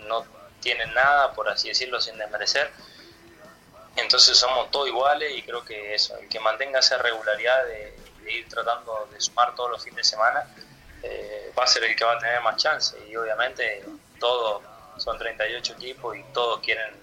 [0.00, 0.24] no
[0.60, 2.70] tienen nada, por así decirlo, sin desmerecer.
[3.96, 7.98] Entonces somos todos iguales y creo que eso, el que mantenga esa regularidad de,
[8.28, 10.46] ir tratando de sumar todos los fines de semana,
[11.02, 12.96] eh, va a ser el que va a tener más chance.
[13.08, 13.84] Y obviamente
[14.18, 14.62] todos
[14.98, 17.01] son 38 equipos y todos quieren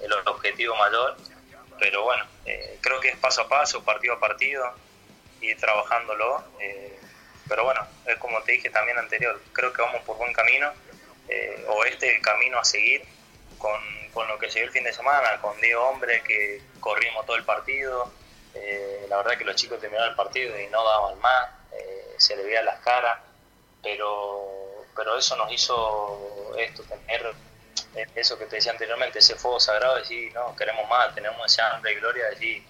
[0.00, 1.16] el objetivo mayor,
[1.78, 4.72] pero bueno, eh, creo que es paso a paso, partido a partido,
[5.40, 6.44] y trabajándolo.
[7.48, 10.72] pero bueno, es como te dije también anterior, creo que vamos por buen camino,
[11.68, 13.02] o este es el camino a seguir
[13.58, 13.80] con,
[14.12, 17.44] con lo que se el fin de semana, con 10 hombres que corrimos todo el
[17.44, 18.12] partido.
[19.08, 21.50] la verdad que los chicos terminaron el partido y no daban más,
[22.18, 23.18] se le veía las caras,
[23.82, 24.50] pero
[24.94, 27.32] pero eso nos hizo esto, tener
[28.14, 31.92] eso que te decía anteriormente, ese fuego sagrado, decir, no, queremos más, tenemos esa hambre
[31.92, 32.62] y gloria, decir,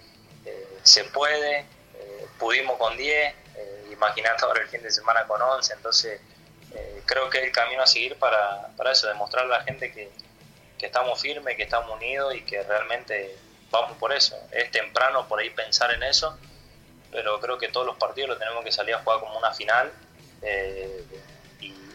[0.45, 5.41] eh, se puede, eh, pudimos con 10, eh, imagínate ahora el fin de semana con
[5.41, 6.19] 11, entonces
[6.73, 9.91] eh, creo que es el camino a seguir para, para eso, demostrar a la gente
[9.91, 10.09] que,
[10.79, 13.37] que estamos firmes, que estamos unidos y que realmente
[13.69, 14.35] vamos por eso.
[14.51, 16.37] Es temprano por ahí pensar en eso,
[17.11, 19.91] pero creo que todos los partidos lo tenemos que salir a jugar como una final.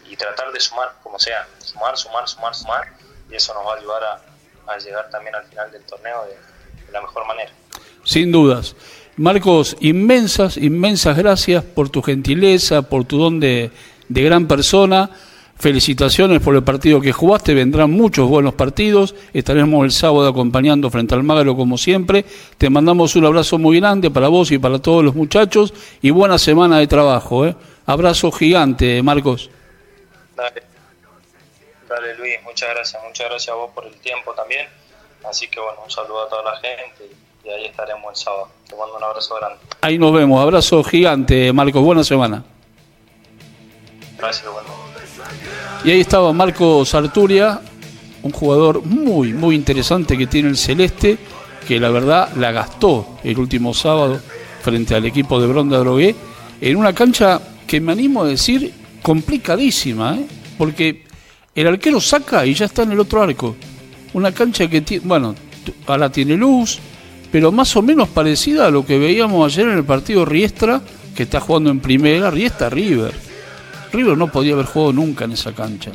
[0.05, 2.93] Y tratar de sumar, como sea, sumar, sumar, sumar, sumar,
[3.31, 7.01] y eso nos va a ayudar a, llegar también al final del torneo de, la
[7.01, 7.51] mejor manera.
[8.03, 8.75] Sin dudas.
[9.17, 13.71] Marcos, inmensas, inmensas gracias por tu gentileza, por tu don de,
[14.07, 15.09] de gran persona.
[15.59, 21.15] Felicitaciones por el partido que jugaste, vendrán muchos buenos partidos, estaremos el sábado acompañando frente
[21.15, 22.25] al Magro como siempre.
[22.59, 26.37] Te mandamos un abrazo muy grande para vos y para todos los muchachos y buena
[26.37, 27.47] semana de trabajo.
[27.47, 27.55] ¿eh?
[27.87, 29.49] Abrazo gigante, Marcos.
[30.35, 30.61] Dale.
[31.87, 34.67] Dale Luis, muchas gracias, muchas gracias a vos por el tiempo también.
[35.27, 37.09] Así que bueno, un saludo a toda la gente
[37.43, 38.49] y ahí estaremos el sábado.
[38.67, 39.59] Te mando un abrazo grande.
[39.81, 42.43] Ahí nos vemos, abrazo gigante Marcos, buena semana.
[44.17, 44.67] Gracias, bueno.
[45.83, 47.61] Y ahí estaba Marcos Arturia,
[48.23, 51.17] un jugador muy, muy interesante que tiene el Celeste,
[51.67, 54.19] que la verdad la gastó el último sábado
[54.61, 56.15] frente al equipo de Bronda Drogué,
[56.59, 60.25] en una cancha que me animo a decir complicadísima, ¿eh?
[60.57, 61.06] porque
[61.57, 63.55] el arquero saca y ya está en el otro arco.
[64.13, 65.35] Una cancha que tiene, bueno,
[65.87, 66.79] ahora tiene luz,
[67.31, 70.81] pero más o menos parecida a lo que veíamos ayer en el partido Riestra,
[71.15, 73.11] que está jugando en primera, Riestra River.
[73.91, 75.91] River no podía haber jugado nunca en esa cancha.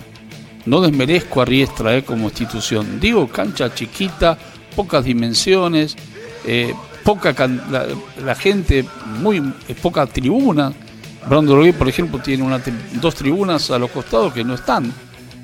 [0.66, 2.02] No desmerezco a Riestra ¿eh?
[2.02, 2.98] como institución.
[3.00, 4.36] Digo, cancha chiquita,
[4.74, 5.96] pocas dimensiones,
[6.44, 7.34] eh, poca
[8.24, 8.84] la, gente,
[9.20, 9.40] muy
[9.80, 10.72] poca tribuna.
[11.28, 12.60] Brando por ejemplo, tiene una,
[13.00, 14.92] dos tribunas a los costados que no están, eh,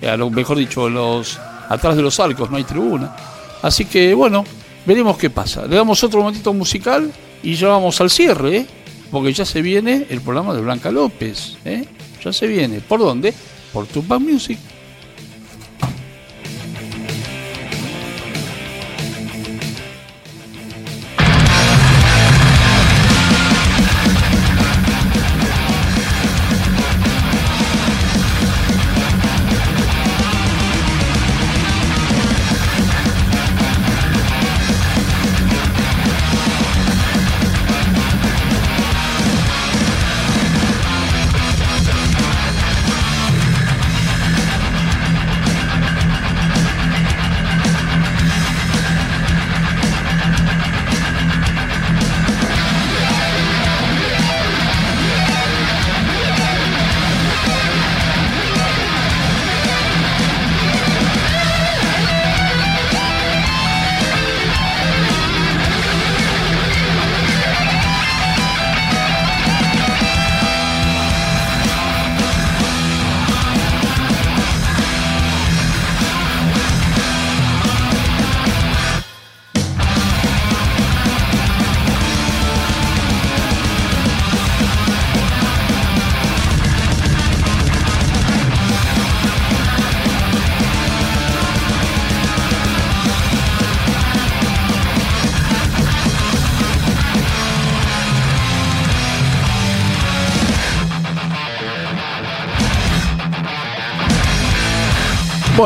[0.07, 1.39] a lo mejor dicho, los
[1.69, 3.15] atrás de los arcos no hay tribuna.
[3.63, 4.45] Así que bueno,
[4.87, 5.67] veremos qué pasa.
[5.67, 7.11] Le damos otro momentito musical
[7.43, 8.67] y ya vamos al cierre, ¿eh?
[9.11, 11.57] porque ya se viene el programa de Blanca López.
[11.65, 11.85] ¿eh?
[12.23, 12.81] Ya se viene.
[12.81, 13.35] ¿Por dónde?
[13.73, 14.59] Por Tupac Music.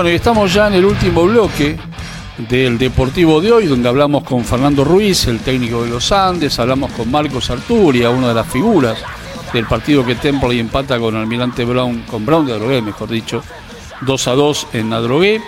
[0.03, 1.78] Bueno, y estamos ya en el último bloque
[2.36, 6.90] del Deportivo de hoy, donde hablamos con Fernando Ruiz, el técnico de los Andes, hablamos
[6.90, 8.98] con Marcos Arturia, una de las figuras
[9.53, 13.44] del partido que Temple empata con Almirante Brown, con Brown de Adrogué, mejor dicho,
[14.00, 15.40] 2 a 2 en Adrogué.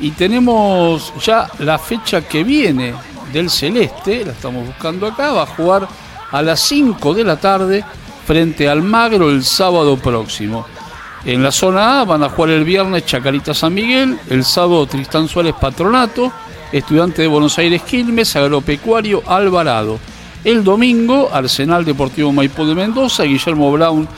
[0.00, 2.94] Y tenemos ya la fecha que viene
[3.32, 5.86] del Celeste, la estamos buscando acá, va a jugar
[6.32, 7.84] a las 5 de la tarde
[8.26, 10.66] frente al Magro el sábado próximo.
[11.24, 15.28] En la zona A van a jugar el viernes Chacarita San Miguel, el sábado Tristán
[15.28, 16.32] Suárez Patronato,
[16.72, 20.00] Estudiante de Buenos Aires Quilmes, Agropecuario Alvarado.
[20.42, 24.08] El domingo Arsenal Deportivo Maipú de Mendoza, Guillermo Brown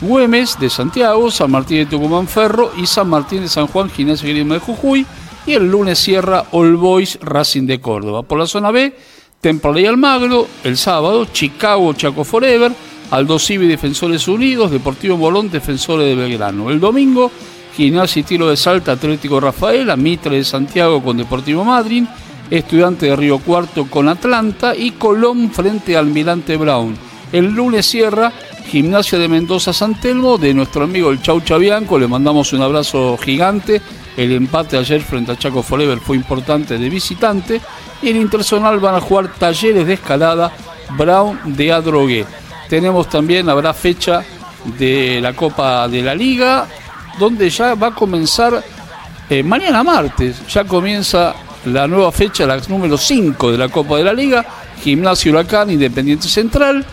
[0.00, 4.30] Güemes de Santiago, San Martín de Tucumán Ferro y San Martín de San Juan Gimnasia
[4.30, 5.06] Grima de Jujuy.
[5.46, 8.22] Y el lunes cierra All Boys Racing de Córdoba.
[8.22, 8.96] Por la zona B,
[9.42, 12.72] Temple y Almagro, el sábado Chicago Chaco Forever,
[13.10, 16.70] Aldo Civi Defensores Unidos, Deportivo Bolón Defensores de Belgrano.
[16.70, 17.30] El domingo,
[17.76, 22.04] Gimnasia y Tiro de Salta Atlético Rafaela, Mitre de Santiago con Deportivo Madrid,
[22.50, 26.96] Estudiante de Río Cuarto con Atlanta y Colón frente al Almirante Brown.
[27.32, 28.32] El lunes cierra
[28.68, 33.16] Gimnasia de Mendoza San Telmo de nuestro amigo el Chau Chabianco, le mandamos un abrazo
[33.18, 33.80] gigante.
[34.16, 37.60] El empate ayer frente a Chaco Forever fue importante de visitante.
[38.02, 40.52] Y en Intersonal van a jugar talleres de escalada
[40.96, 42.26] Brown de Adrogué.
[42.68, 44.24] Tenemos también, habrá fecha
[44.78, 46.66] de la Copa de la Liga,
[47.18, 48.62] donde ya va a comenzar
[49.28, 51.34] eh, mañana martes, ya comienza
[51.66, 54.44] la nueva fecha, la número 5 de la Copa de la Liga,
[54.82, 56.84] Gimnasio Huracán, Independiente Central,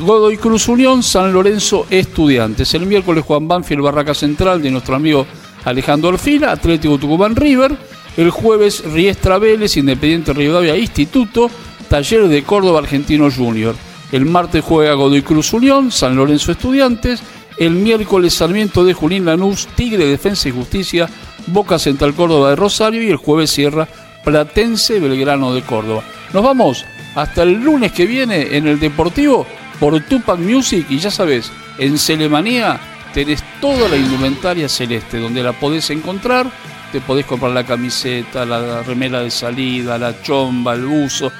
[0.00, 2.74] Godoy Cruz Unión, San Lorenzo Estudiantes.
[2.74, 5.26] El miércoles Juan Banfield, Barraca Central de nuestro amigo
[5.64, 7.76] Alejandro Orfila, Atlético Tucumán River.
[8.16, 11.50] El jueves Riestra Vélez, Independiente Rivadavia Instituto,
[11.88, 13.74] Taller de Córdoba Argentino Junior.
[14.12, 17.22] El martes juega Godoy Cruz Unión, San Lorenzo Estudiantes.
[17.56, 21.08] El miércoles Sarmiento de Junín Lanús, Tigre Defensa y Justicia,
[21.46, 23.02] Boca Central Córdoba de Rosario.
[23.02, 23.88] Y el jueves cierra
[24.22, 26.02] Platense Belgrano de Córdoba.
[26.34, 26.84] Nos vamos
[27.14, 29.46] hasta el lunes que viene en el Deportivo
[29.80, 30.86] por Tupac Music.
[30.90, 32.78] Y ya sabes, en Celemanía
[33.14, 36.50] tenés toda la indumentaria celeste, donde la podés encontrar.
[36.92, 41.32] Te podés comprar la camiseta, la remera de salida, la chomba, el buzo.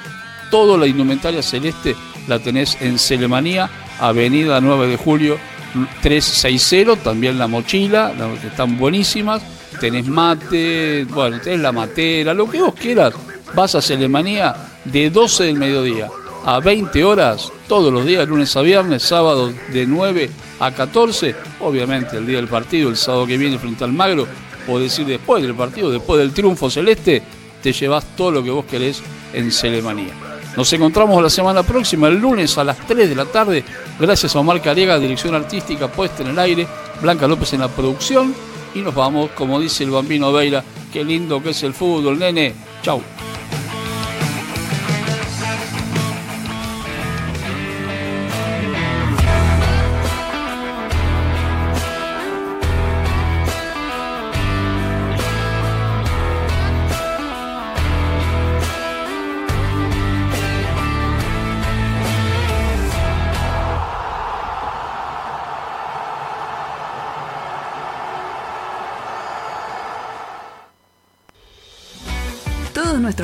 [0.49, 1.95] Toda la indumentaria celeste
[2.27, 3.69] la tenés en Celemanía,
[3.99, 5.37] Avenida 9 de Julio
[6.01, 9.41] 360, también la mochila, que están buenísimas.
[9.79, 13.13] Tenés mate, bueno, tenés la matera, lo que vos quieras.
[13.55, 14.55] Vas a Celemanía
[14.85, 16.09] de 12 del mediodía
[16.45, 21.35] a 20 horas, todos los días, lunes a viernes, sábado de 9 a 14.
[21.61, 24.27] Obviamente el día del partido, el sábado que viene frente al Magro,
[24.67, 27.21] o decir después del partido, después del triunfo celeste,
[27.61, 29.01] te llevas todo lo que vos querés
[29.33, 30.32] en Celemanía.
[30.55, 33.63] Nos encontramos la semana próxima, el lunes a las 3 de la tarde.
[33.99, 36.67] Gracias a Omar Cariega, dirección artística puesta en el aire,
[37.01, 38.35] Blanca López en la producción.
[38.75, 42.53] Y nos vamos, como dice el bambino Veira, qué lindo que es el fútbol, nene.
[42.83, 43.01] Chau.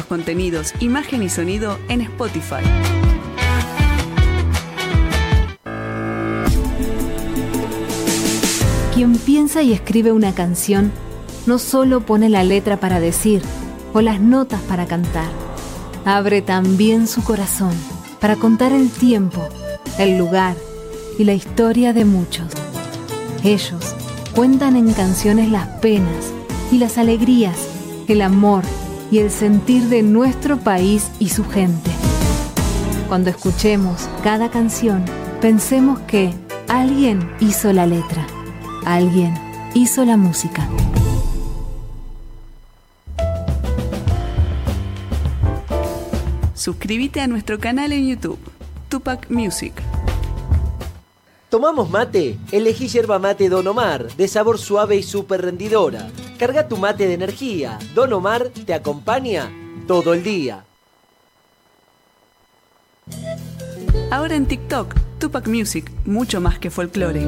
[0.10, 2.64] Contenidos, imagen y sonido en Spotify.
[8.94, 10.92] Quien piensa y escribe una canción
[11.46, 13.42] no solo pone la letra para decir
[13.94, 15.30] o las notas para cantar,
[16.04, 17.72] abre también su corazón
[18.20, 19.48] para contar el tiempo,
[19.98, 20.58] el lugar
[21.18, 22.48] y la historia de muchos.
[23.44, 23.96] Ellos
[24.36, 26.34] cuentan en canciones las penas
[26.72, 27.58] y las alegrías,
[28.08, 28.64] el amor
[29.12, 31.92] y el sentir de nuestro país y su gente.
[33.08, 35.04] Cuando escuchemos cada canción,
[35.42, 36.34] pensemos que
[36.68, 38.28] alguien hizo la letra,
[38.86, 39.34] alguien
[39.74, 40.70] hizo la música.
[46.54, 48.40] Suscríbete a nuestro canal en YouTube,
[48.90, 49.74] Tupac Music.
[51.50, 52.38] ¿Tomamos mate?
[52.52, 56.08] Elegí yerba mate Don Omar, de sabor suave y súper rendidora.
[56.38, 57.80] Carga tu mate de energía.
[57.96, 59.52] Don Omar te acompaña
[59.88, 60.64] todo el día.
[64.12, 67.26] Ahora en TikTok, Tupac Music, mucho más que folclore.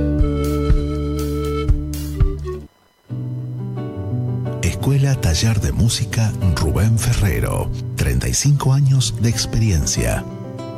[4.61, 7.71] Escuela Taller de Música Rubén Ferrero.
[7.95, 10.23] 35 años de experiencia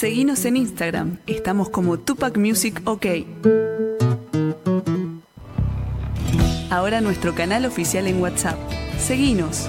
[0.00, 3.04] Seguinos en Instagram, estamos como Tupac Music OK.
[6.70, 8.56] Ahora nuestro canal oficial en WhatsApp.
[8.98, 9.68] Seguinos.